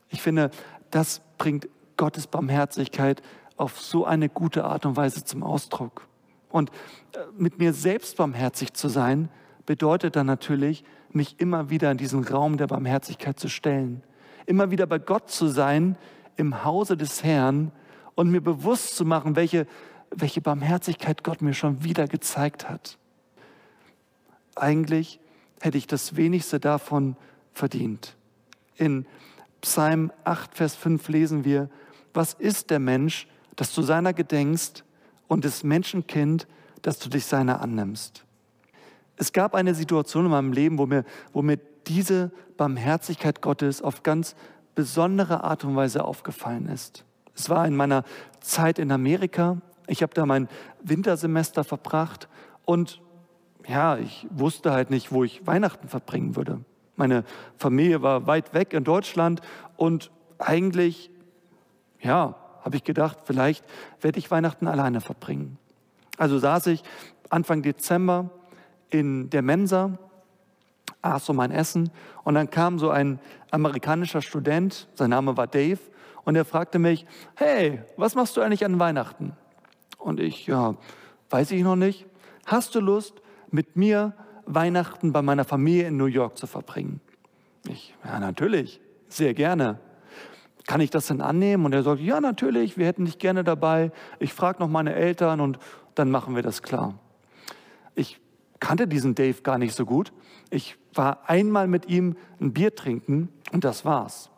Ich 0.09 0.21
finde, 0.21 0.51
das 0.91 1.21
bringt 1.37 1.67
Gottes 1.97 2.27
Barmherzigkeit 2.27 3.21
auf 3.57 3.79
so 3.81 4.05
eine 4.05 4.29
gute 4.29 4.63
Art 4.63 4.85
und 4.85 4.95
Weise 4.95 5.23
zum 5.25 5.43
Ausdruck. 5.43 6.07
Und 6.49 6.69
äh, 6.69 7.19
mit 7.37 7.59
mir 7.59 7.73
selbst 7.73 8.17
barmherzig 8.17 8.73
zu 8.73 8.87
sein, 8.87 9.29
bedeutet 9.65 10.15
dann 10.15 10.27
natürlich, 10.27 10.83
mich 11.11 11.39
immer 11.39 11.69
wieder 11.69 11.91
in 11.91 11.97
diesen 11.97 12.23
Raum 12.23 12.57
der 12.57 12.67
Barmherzigkeit 12.67 13.39
zu 13.39 13.49
stellen. 13.49 14.03
Immer 14.45 14.71
wieder 14.71 14.85
bei 14.85 14.99
Gott 14.99 15.29
zu 15.29 15.47
sein, 15.47 15.97
im 16.35 16.63
Hause 16.63 16.95
des 16.95 17.23
Herrn 17.23 17.71
und 18.15 18.29
mir 18.29 18.41
bewusst 18.41 18.95
zu 18.95 19.05
machen, 19.05 19.35
welche, 19.35 19.67
welche 20.11 20.41
Barmherzigkeit 20.41 21.23
Gott 21.23 21.41
mir 21.41 21.53
schon 21.53 21.83
wieder 21.83 22.07
gezeigt 22.07 22.69
hat. 22.69 22.97
Eigentlich 24.55 25.19
hätte 25.61 25.77
ich 25.77 25.87
das 25.87 26.15
wenigste 26.15 26.59
davon 26.59 27.15
verdient. 27.53 28.15
In 28.75 29.05
Psalm 29.61 30.11
8, 30.23 30.55
Vers 30.55 30.75
5 30.75 31.09
lesen 31.09 31.43
wir, 31.43 31.69
was 32.17 32.33
ist 32.33 32.71
der 32.71 32.79
Mensch, 32.79 33.27
dass 33.55 33.73
du 33.73 33.81
seiner 33.83 34.11
gedenkst 34.11 34.83
und 35.27 35.45
das 35.45 35.63
Menschenkind, 35.63 36.47
dass 36.81 36.99
du 36.99 37.09
dich 37.09 37.25
seiner 37.25 37.61
annimmst? 37.61 38.25
Es 39.17 39.31
gab 39.31 39.55
eine 39.55 39.75
Situation 39.75 40.25
in 40.25 40.31
meinem 40.31 40.51
Leben, 40.51 40.77
wo 40.77 40.87
mir, 40.87 41.05
wo 41.31 41.41
mir 41.41 41.59
diese 41.87 42.31
Barmherzigkeit 42.57 43.41
Gottes 43.41 43.81
auf 43.81 44.03
ganz 44.03 44.35
besondere 44.75 45.43
Art 45.43 45.63
und 45.63 45.75
Weise 45.75 46.03
aufgefallen 46.03 46.67
ist. 46.67 47.05
Es 47.35 47.49
war 47.49 47.67
in 47.67 47.75
meiner 47.75 48.03
Zeit 48.39 48.79
in 48.79 48.91
Amerika. 48.91 49.57
Ich 49.87 50.01
habe 50.01 50.13
da 50.13 50.25
mein 50.25 50.49
Wintersemester 50.83 51.63
verbracht 51.63 52.27
und 52.65 52.99
ja, 53.67 53.97
ich 53.97 54.27
wusste 54.31 54.71
halt 54.71 54.89
nicht, 54.89 55.11
wo 55.11 55.23
ich 55.23 55.45
Weihnachten 55.45 55.87
verbringen 55.87 56.35
würde. 56.35 56.61
Meine 56.95 57.23
Familie 57.57 58.01
war 58.01 58.25
weit 58.25 58.55
weg 58.55 58.73
in 58.73 58.83
Deutschland 58.83 59.41
und 59.75 60.09
eigentlich, 60.39 61.11
ja, 62.01 62.35
habe 62.61 62.75
ich 62.75 62.83
gedacht, 62.83 63.19
vielleicht 63.25 63.63
werde 64.01 64.19
ich 64.19 64.29
Weihnachten 64.29 64.67
alleine 64.67 65.01
verbringen. 65.01 65.57
Also 66.17 66.37
saß 66.39 66.67
ich 66.67 66.83
Anfang 67.29 67.61
Dezember 67.61 68.29
in 68.89 69.29
der 69.29 69.41
Mensa, 69.41 69.97
aß 71.01 71.25
so 71.25 71.33
mein 71.33 71.51
Essen 71.51 71.91
und 72.23 72.35
dann 72.35 72.49
kam 72.49 72.79
so 72.79 72.89
ein 72.89 73.19
amerikanischer 73.51 74.21
Student, 74.21 74.87
sein 74.95 75.09
Name 75.09 75.37
war 75.37 75.47
Dave, 75.47 75.79
und 76.23 76.35
er 76.35 76.43
fragte 76.43 76.77
mich, 76.77 77.05
hey, 77.35 77.81
was 77.95 78.15
machst 78.15 78.35
du 78.35 78.41
eigentlich 78.41 78.65
an 78.65 78.79
Weihnachten? 78.79 79.31
Und 79.97 80.19
ich, 80.19 80.45
ja, 80.47 80.75
weiß 81.29 81.51
ich 81.51 81.63
noch 81.63 81.77
nicht. 81.77 82.05
Hast 82.45 82.75
du 82.75 82.81
Lust, 82.81 83.21
mit 83.49 83.77
mir 83.77 84.13
Weihnachten 84.45 85.13
bei 85.13 85.21
meiner 85.21 85.45
Familie 85.45 85.87
in 85.87 85.97
New 85.97 86.05
York 86.05 86.37
zu 86.37 86.47
verbringen? 86.47 86.99
Ich, 87.69 87.93
ja, 88.03 88.19
natürlich, 88.19 88.81
sehr 89.07 89.33
gerne. 89.33 89.79
Kann 90.67 90.81
ich 90.81 90.89
das 90.89 91.07
denn 91.07 91.21
annehmen? 91.21 91.65
Und 91.65 91.73
er 91.73 91.81
sagt, 91.81 92.01
ja, 92.01 92.19
natürlich, 92.19 92.77
wir 92.77 92.85
hätten 92.85 93.05
dich 93.05 93.17
gerne 93.17 93.43
dabei. 93.43 93.91
Ich 94.19 94.33
frage 94.33 94.59
noch 94.59 94.67
meine 94.67 94.93
Eltern 94.93 95.39
und 95.39 95.57
dann 95.95 96.11
machen 96.11 96.35
wir 96.35 96.43
das 96.43 96.61
klar. 96.61 96.93
Ich 97.95 98.19
kannte 98.59 98.87
diesen 98.87 99.15
Dave 99.15 99.41
gar 99.41 99.57
nicht 99.57 99.73
so 99.73 99.85
gut. 99.85 100.11
Ich 100.49 100.77
war 100.93 101.29
einmal 101.29 101.67
mit 101.67 101.87
ihm 101.87 102.17
ein 102.41 102.53
Bier 102.53 102.75
trinken 102.75 103.29
und 103.53 103.63
das 103.63 103.85
war's. 103.85 104.29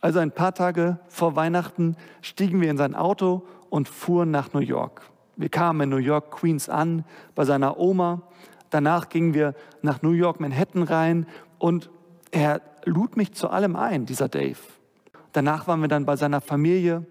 Also 0.00 0.20
ein 0.20 0.30
paar 0.30 0.54
Tage 0.54 1.00
vor 1.08 1.34
Weihnachten 1.34 1.96
stiegen 2.22 2.60
wir 2.60 2.70
in 2.70 2.76
sein 2.76 2.94
Auto 2.94 3.42
und 3.68 3.88
fuhren 3.88 4.30
nach 4.30 4.52
New 4.52 4.60
York. 4.60 5.02
Wir 5.36 5.48
kamen 5.48 5.80
in 5.80 5.88
New 5.88 5.96
York 5.96 6.30
Queens 6.30 6.68
an 6.68 7.04
bei 7.34 7.44
seiner 7.44 7.78
Oma. 7.78 8.22
Danach 8.70 9.08
gingen 9.08 9.34
wir 9.34 9.54
nach 9.82 10.02
New 10.02 10.12
York 10.12 10.38
Manhattan 10.38 10.84
rein 10.84 11.26
und 11.58 11.90
er 12.30 12.60
lud 12.84 13.16
mich 13.16 13.32
zu 13.32 13.48
allem 13.48 13.74
ein, 13.74 14.06
dieser 14.06 14.28
Dave. 14.28 14.58
Danach 15.34 15.66
waren 15.66 15.80
wir 15.80 15.88
dann 15.88 16.06
bei 16.06 16.16
seiner 16.16 16.40
Familie, 16.40 17.04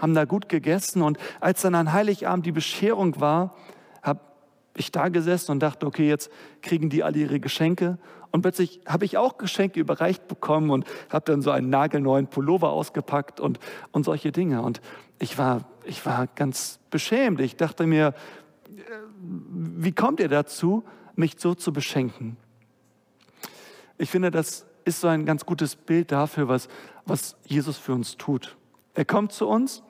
haben 0.00 0.14
da 0.14 0.24
gut 0.24 0.48
gegessen 0.48 1.02
und 1.02 1.18
als 1.40 1.62
dann 1.62 1.74
an 1.74 1.92
Heiligabend 1.92 2.46
die 2.46 2.52
Bescherung 2.52 3.20
war, 3.20 3.56
habe 4.02 4.20
ich 4.76 4.92
da 4.92 5.08
gesessen 5.08 5.50
und 5.50 5.60
dachte, 5.60 5.86
okay, 5.86 6.08
jetzt 6.08 6.30
kriegen 6.62 6.88
die 6.88 7.02
alle 7.02 7.18
ihre 7.18 7.40
Geschenke 7.40 7.98
und 8.30 8.42
plötzlich 8.42 8.80
habe 8.86 9.04
ich 9.04 9.16
auch 9.16 9.38
Geschenke 9.38 9.80
überreicht 9.80 10.28
bekommen 10.28 10.70
und 10.70 10.84
habe 11.10 11.24
dann 11.24 11.42
so 11.42 11.50
einen 11.50 11.70
nagelneuen 11.70 12.28
Pullover 12.28 12.70
ausgepackt 12.70 13.40
und, 13.40 13.58
und 13.92 14.04
solche 14.04 14.30
Dinge. 14.30 14.62
Und 14.62 14.80
ich 15.18 15.36
war, 15.36 15.64
ich 15.84 16.04
war 16.06 16.28
ganz 16.28 16.78
beschämt. 16.90 17.40
Ich 17.40 17.56
dachte 17.56 17.86
mir, 17.86 18.08
äh, 18.08 18.80
wie 19.18 19.92
kommt 19.92 20.20
ihr 20.20 20.28
dazu, 20.28 20.84
mich 21.16 21.34
so 21.38 21.54
zu 21.54 21.72
beschenken? 21.72 22.36
Ich 23.98 24.10
finde, 24.10 24.30
das 24.30 24.64
ist 24.84 25.00
so 25.00 25.08
ein 25.08 25.26
ganz 25.26 25.44
gutes 25.44 25.74
Bild 25.76 26.12
dafür, 26.12 26.48
was, 26.48 26.68
was 27.06 27.36
Jesus 27.44 27.78
für 27.78 27.92
uns 27.92 28.16
tut. 28.16 28.56
Er 28.94 29.04
kommt 29.04 29.32
zu 29.32 29.48
uns 29.48 29.82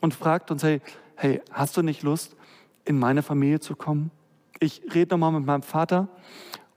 und 0.00 0.14
fragt 0.14 0.50
uns, 0.50 0.62
hey, 0.62 0.80
hey, 1.16 1.40
hast 1.50 1.76
du 1.76 1.82
nicht 1.82 2.02
Lust, 2.02 2.36
in 2.84 2.98
meine 2.98 3.22
Familie 3.22 3.60
zu 3.60 3.76
kommen? 3.76 4.10
Ich 4.58 4.82
rede 4.94 5.14
nochmal 5.14 5.32
mit 5.32 5.46
meinem 5.46 5.62
Vater 5.62 6.08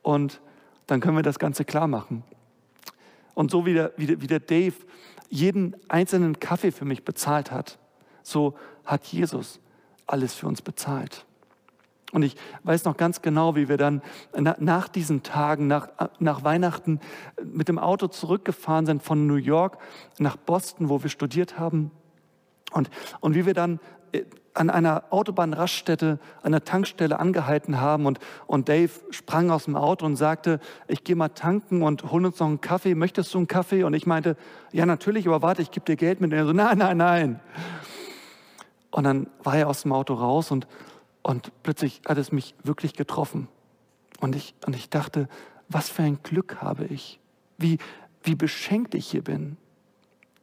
und 0.02 0.42
dann 0.88 1.02
können 1.02 1.18
wir 1.18 1.24
das 1.24 1.40
Ganze 1.40 1.66
klar 1.66 1.88
machen. 1.88 2.24
Und 3.34 3.52
so 3.52 3.66
wie 3.66 3.74
der, 3.74 3.92
wie 3.98 4.08
der, 4.08 4.22
wie 4.22 4.28
der 4.28 4.40
Dave 4.40 4.76
jeden 5.30 5.76
einzelnen 5.90 6.40
Kaffee 6.40 6.72
für 6.72 6.86
mich 6.86 7.04
bezahlt 7.04 7.52
hat, 7.52 7.78
so 8.24 8.56
hat 8.86 9.06
Jesus 9.06 9.60
alles 10.08 10.34
für 10.34 10.48
uns 10.48 10.62
bezahlt. 10.62 11.25
Und 12.12 12.24
ich 12.24 12.36
weiß 12.64 12.86
noch 12.86 12.98
ganz 12.98 13.22
genau, 13.22 13.56
wie 13.56 13.68
wir 13.68 13.78
dann 13.78 14.02
nach 14.60 14.88
diesen 14.88 15.24
Tagen, 15.24 15.68
nach, 15.68 15.90
nach 16.20 16.44
Weihnachten 16.44 17.00
mit 17.44 17.68
dem 17.68 17.80
Auto 17.80 18.08
zurückgefahren 18.08 18.86
sind 18.86 19.04
von 19.04 19.28
New 19.28 19.36
York 19.36 19.78
nach 20.20 20.38
Boston, 20.38 20.90
wo 20.90 21.02
wir 21.04 21.10
studiert 21.10 21.60
haben. 21.60 21.92
Und, 22.72 22.90
und 23.20 23.36
wie 23.36 23.46
wir 23.46 23.54
dann 23.54 23.80
äh, 24.12 24.24
an 24.54 24.70
einer 24.70 25.04
Autobahnraststätte, 25.10 26.20
an 26.42 26.52
der 26.54 26.64
Tankstelle 26.64 27.20
angehalten 27.20 27.82
haben 27.82 28.06
und, 28.06 28.20
und 28.48 28.70
Dave 28.70 28.92
sprang 29.10 29.50
aus 29.52 29.66
dem 29.66 29.76
Auto 29.76 30.06
und 30.06 30.16
sagte, 30.16 30.62
ich 30.88 31.04
gehe 31.04 31.18
mal 31.18 31.30
tanken 31.30 31.84
und 31.84 32.10
hol 32.10 32.26
uns 32.26 32.40
noch 32.40 32.48
einen 32.48 32.62
Kaffee. 32.62 32.96
Möchtest 32.96 33.34
du 33.34 33.40
einen 33.40 33.48
Kaffee? 33.48 33.84
Und 33.84 33.94
ich 33.94 34.06
meinte, 34.06 34.38
ja 34.72 34.86
natürlich, 34.86 35.28
aber 35.28 35.42
warte, 35.42 35.62
ich 35.62 35.72
gebe 35.72 35.86
dir 35.86 35.98
Geld 35.98 36.22
mit. 36.22 36.32
Und 36.32 36.38
er 36.38 36.46
so, 36.46 36.54
nein, 36.54 36.78
nein, 36.78 36.96
nein. 36.96 37.40
Und 38.92 39.04
dann 39.04 39.28
war 39.44 39.58
er 39.58 39.68
aus 39.68 39.82
dem 39.82 39.92
Auto 39.92 40.14
raus 40.14 40.52
und, 40.52 40.68
und 41.26 41.52
plötzlich 41.64 42.04
hat 42.08 42.20
es 42.20 42.32
mich 42.32 42.54
wirklich 42.62 42.94
getroffen. 42.94 43.48
Und 44.20 44.36
ich, 44.36 44.54
und 44.68 44.76
ich 44.76 44.92
dachte, 44.92 45.28
was 45.68 45.90
für 45.90 46.04
ein 46.04 46.20
Glück 46.22 46.62
habe 46.62 46.86
ich. 46.86 47.20
Wie, 47.58 47.80
wie 48.22 48.36
beschenkt 48.36 48.94
ich 48.94 49.08
hier 49.08 49.24
bin. 49.24 49.58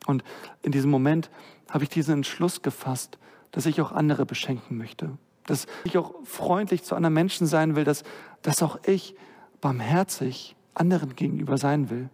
Und 0.09 0.25
in 0.62 0.73
diesem 0.73 0.90
Moment 0.90 1.31
habe 1.71 1.85
ich 1.85 1.90
diesen 1.90 2.14
Entschluss 2.14 2.62
gefasst, 2.62 3.21
dass 3.53 3.66
ich 3.66 3.81
auch 3.81 3.92
andere 3.92 4.27
beschenken 4.27 4.77
möchte. 4.77 5.16
Dass 5.47 5.68
ich 5.85 5.97
auch 5.99 6.14
freundlich 6.25 6.83
zu 6.83 6.97
anderen 6.97 7.14
Menschen 7.14 7.47
sein 7.47 7.77
will, 7.77 7.85
dass, 7.85 8.03
dass 8.42 8.61
auch 8.61 8.81
ich 8.85 9.14
barmherzig 9.61 10.57
anderen 10.75 11.14
gegenüber 11.14 11.59
sein 11.59 11.90
will. 11.90 12.11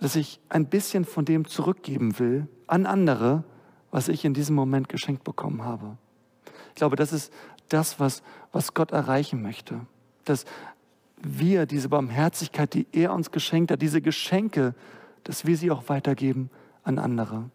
Dass 0.00 0.16
ich 0.16 0.40
ein 0.48 0.66
bisschen 0.66 1.04
von 1.04 1.24
dem 1.24 1.46
zurückgeben 1.46 2.18
will 2.18 2.48
an 2.66 2.84
andere, 2.84 3.44
was 3.92 4.08
ich 4.08 4.24
in 4.24 4.34
diesem 4.34 4.56
Moment 4.56 4.88
geschenkt 4.88 5.22
bekommen 5.22 5.62
habe. 5.62 5.96
Ich 6.78 6.80
glaube, 6.80 6.94
das 6.94 7.12
ist 7.12 7.32
das, 7.70 7.98
was, 7.98 8.22
was 8.52 8.72
Gott 8.72 8.92
erreichen 8.92 9.42
möchte. 9.42 9.80
Dass 10.24 10.44
wir 11.20 11.66
diese 11.66 11.88
Barmherzigkeit, 11.88 12.72
die 12.72 12.86
er 12.92 13.12
uns 13.14 13.32
geschenkt 13.32 13.72
hat, 13.72 13.82
diese 13.82 14.00
Geschenke, 14.00 14.76
dass 15.24 15.44
wir 15.44 15.56
sie 15.56 15.72
auch 15.72 15.88
weitergeben 15.88 16.50
an 16.84 17.00
andere. 17.00 17.50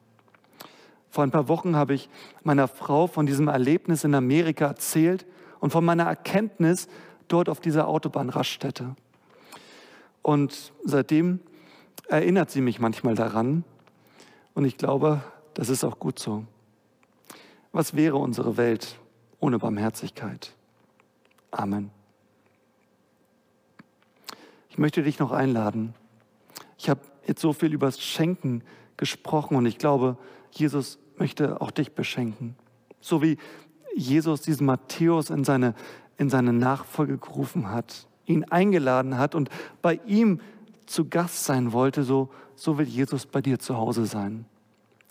Vor 1.09 1.23
ein 1.23 1.31
paar 1.31 1.47
Wochen 1.47 1.77
habe 1.77 1.93
ich 1.93 2.09
meiner 2.43 2.67
Frau 2.67 3.07
von 3.07 3.25
diesem 3.25 3.47
Erlebnis 3.47 4.03
in 4.03 4.13
Amerika 4.13 4.65
erzählt 4.65 5.25
und 5.61 5.71
von 5.71 5.85
meiner 5.85 6.03
Erkenntnis 6.03 6.89
dort 7.29 7.47
auf 7.47 7.61
dieser 7.61 7.87
Autobahnraststätte. 7.87 8.93
Und 10.21 10.73
seitdem 10.83 11.39
erinnert 12.09 12.51
sie 12.51 12.59
mich 12.59 12.81
manchmal 12.81 13.15
daran. 13.15 13.63
Und 14.53 14.65
ich 14.65 14.75
glaube, 14.75 15.23
das 15.53 15.69
ist 15.69 15.85
auch 15.85 15.97
gut 15.97 16.19
so. 16.19 16.43
Was 17.71 17.95
wäre 17.95 18.17
unsere 18.17 18.57
Welt 18.57 18.97
ohne 19.43 19.59
Barmherzigkeit? 19.59 20.55
Amen. 21.51 21.91
Ich 24.69 24.77
möchte 24.77 25.03
dich 25.03 25.19
noch 25.19 25.31
einladen. 25.31 25.93
Ich 26.77 26.89
habe 26.89 27.01
jetzt 27.27 27.41
so 27.41 27.51
viel 27.51 27.73
über 27.73 27.87
das 27.87 27.99
Schenken 27.99 28.63
gesprochen 28.95 29.57
und 29.57 29.65
ich 29.65 29.77
glaube, 29.77 30.17
Jesus 30.49 30.97
möchte 31.17 31.59
auch 31.59 31.71
dich 31.71 31.91
beschenken. 31.91 32.55
So 33.01 33.21
wie 33.21 33.37
Jesus 33.93 34.41
diesen 34.41 34.65
Matthäus 34.65 35.29
in 35.29 35.43
seine, 35.43 35.75
in 36.17 36.29
seine 36.29 36.53
Nachfolge 36.53 37.17
gerufen 37.17 37.69
hat, 37.69 38.07
ihn 38.25 38.45
eingeladen 38.45 39.17
hat 39.17 39.35
und 39.35 39.49
bei 39.81 39.99
ihm 40.05 40.39
zu 40.85 41.09
Gast 41.09 41.43
sein 41.43 41.73
wollte, 41.73 42.03
so, 42.03 42.29
so 42.55 42.77
will 42.77 42.87
Jesus 42.87 43.25
bei 43.25 43.41
dir 43.41 43.59
zu 43.59 43.75
Hause 43.75 44.05
sein. 44.05 44.45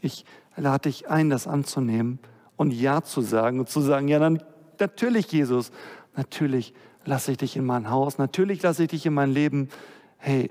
Ich 0.01 0.25
lade 0.57 0.89
dich 0.89 1.11
ein, 1.11 1.29
das 1.29 1.47
anzunehmen 1.47 2.19
und 2.57 2.73
Ja 2.73 3.03
zu 3.03 3.21
sagen 3.21 3.61
und 3.61 3.69
zu 3.69 3.81
sagen, 3.81 4.09
ja, 4.09 4.19
dann, 4.19 4.43
natürlich, 4.79 5.31
Jesus, 5.33 5.73
natürlich 6.17 6.75
lasse 7.05 7.33
ich 7.33 7.39
dich 7.39 7.57
in 7.57 7.65
mein 7.65 7.91
Haus, 7.91 8.19
natürlich 8.19 8.63
lasse 8.63 8.85
ich 8.85 8.91
dich 8.91 9.07
in 9.07 9.15
mein 9.15 9.31
Leben. 9.31 9.69
Hey, 10.19 10.51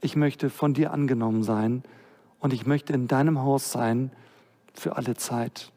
ich 0.00 0.16
möchte 0.16 0.50
von 0.50 0.74
dir 0.74 0.92
angenommen 0.92 1.42
sein 1.42 1.82
und 2.40 2.52
ich 2.52 2.66
möchte 2.66 2.92
in 2.92 3.08
deinem 3.08 3.40
Haus 3.42 3.72
sein 3.72 4.10
für 4.74 4.96
alle 4.96 5.14
Zeit. 5.14 5.72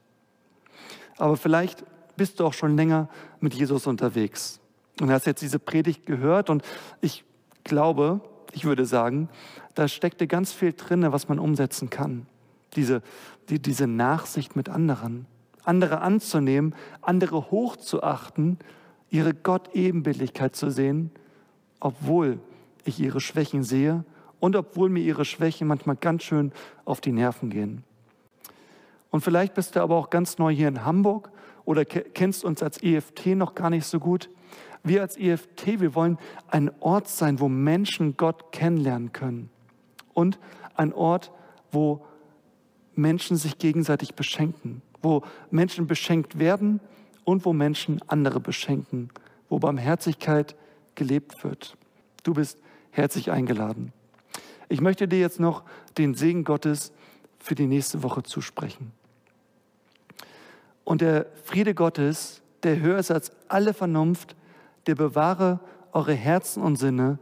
Aber 1.17 1.37
vielleicht 1.37 1.83
bist 2.15 2.39
du 2.39 2.45
auch 2.45 2.53
schon 2.53 2.75
länger 2.75 3.09
mit 3.39 3.53
Jesus 3.53 3.87
unterwegs 3.87 4.59
und 4.99 5.11
hast 5.11 5.25
jetzt 5.25 5.41
diese 5.41 5.59
Predigt 5.59 6.05
gehört 6.05 6.49
und 6.49 6.63
ich 7.01 7.23
glaube, 7.63 8.21
ich 8.53 8.65
würde 8.65 8.85
sagen, 8.85 9.29
da 9.75 9.87
steckte 9.87 10.27
ganz 10.27 10.51
viel 10.51 10.73
drin, 10.73 11.05
was 11.11 11.29
man 11.29 11.39
umsetzen 11.39 11.89
kann. 11.89 12.25
Diese, 12.75 13.01
die, 13.49 13.59
diese 13.59 13.87
Nachsicht 13.87 14.55
mit 14.55 14.69
anderen, 14.69 15.25
andere 15.63 16.01
anzunehmen, 16.01 16.75
andere 17.01 17.51
hochzuachten, 17.51 18.57
ihre 19.09 19.33
Gott-Ebenbildlichkeit 19.33 20.55
zu 20.55 20.69
sehen, 20.69 21.11
obwohl 21.79 22.39
ich 22.85 22.99
ihre 22.99 23.19
Schwächen 23.19 23.63
sehe 23.63 24.05
und 24.39 24.55
obwohl 24.55 24.89
mir 24.89 25.01
ihre 25.01 25.25
Schwächen 25.25 25.67
manchmal 25.67 25.97
ganz 25.97 26.23
schön 26.23 26.51
auf 26.85 27.01
die 27.01 27.11
Nerven 27.11 27.49
gehen. 27.49 27.83
Und 29.11 29.21
vielleicht 29.21 29.53
bist 29.53 29.75
du 29.75 29.81
aber 29.81 29.97
auch 29.97 30.09
ganz 30.09 30.37
neu 30.37 30.53
hier 30.53 30.69
in 30.69 30.85
Hamburg 30.85 31.31
oder 31.65 31.85
kennst 31.85 32.43
uns 32.43 32.63
als 32.63 32.81
EFT 32.81 33.27
noch 33.27 33.53
gar 33.53 33.69
nicht 33.69 33.85
so 33.85 33.99
gut. 33.99 34.29
Wir 34.83 35.01
als 35.01 35.17
EFT, 35.17 35.79
wir 35.79 35.93
wollen 35.93 36.17
ein 36.47 36.71
Ort 36.79 37.07
sein, 37.07 37.39
wo 37.39 37.47
Menschen 37.47 38.17
Gott 38.17 38.51
kennenlernen 38.51 39.11
können. 39.11 39.49
und 40.13 40.39
ein 40.75 40.93
Ort, 40.93 41.31
wo 41.71 42.05
Menschen 42.95 43.37
sich 43.37 43.57
gegenseitig 43.57 44.15
beschenken, 44.15 44.81
wo 45.01 45.23
Menschen 45.49 45.87
beschenkt 45.87 46.39
werden 46.39 46.79
und 47.23 47.45
wo 47.45 47.53
Menschen 47.53 48.01
andere 48.07 48.39
beschenken, 48.39 49.09
wo 49.49 49.59
Barmherzigkeit 49.59 50.55
gelebt 50.95 51.43
wird. 51.43 51.77
Du 52.23 52.33
bist 52.33 52.59
herzlich 52.91 53.31
eingeladen. 53.31 53.93
Ich 54.69 54.81
möchte 54.81 55.07
dir 55.07 55.19
jetzt 55.19 55.39
noch 55.39 55.63
den 55.97 56.15
Segen 56.15 56.43
Gottes 56.43 56.91
für 57.39 57.55
die 57.55 57.67
nächste 57.67 58.03
Woche 58.03 58.23
zusprechen. 58.23 58.91
Und 60.83 61.01
der 61.01 61.27
Friede 61.43 61.73
Gottes, 61.73 62.41
der 62.63 62.79
höher 62.79 62.99
ist 62.99 63.11
als 63.11 63.31
alle 63.47 63.73
Vernunft, 63.73 64.35
der 64.87 64.95
bewahre 64.95 65.59
eure 65.91 66.13
Herzen 66.13 66.63
und 66.63 66.77
Sinne 66.77 67.19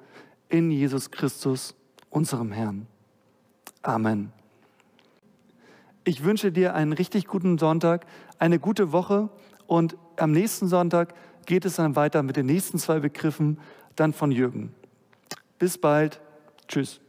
in 0.47 0.71
Jesus 0.71 1.11
Christus, 1.11 1.75
unserem 2.09 2.51
Herrn. 2.51 2.87
Amen. 3.81 4.31
Ich 6.09 6.23
wünsche 6.23 6.51
dir 6.51 6.73
einen 6.73 6.91
richtig 6.91 7.27
guten 7.27 7.59
Sonntag, 7.59 8.07
eine 8.39 8.57
gute 8.57 8.91
Woche 8.91 9.29
und 9.67 9.95
am 10.17 10.31
nächsten 10.31 10.67
Sonntag 10.67 11.13
geht 11.45 11.65
es 11.65 11.75
dann 11.75 11.95
weiter 11.95 12.23
mit 12.23 12.35
den 12.35 12.47
nächsten 12.47 12.79
zwei 12.79 12.99
Begriffen, 12.99 13.59
dann 13.95 14.11
von 14.11 14.31
Jürgen. 14.31 14.73
Bis 15.59 15.77
bald. 15.77 16.19
Tschüss. 16.67 16.99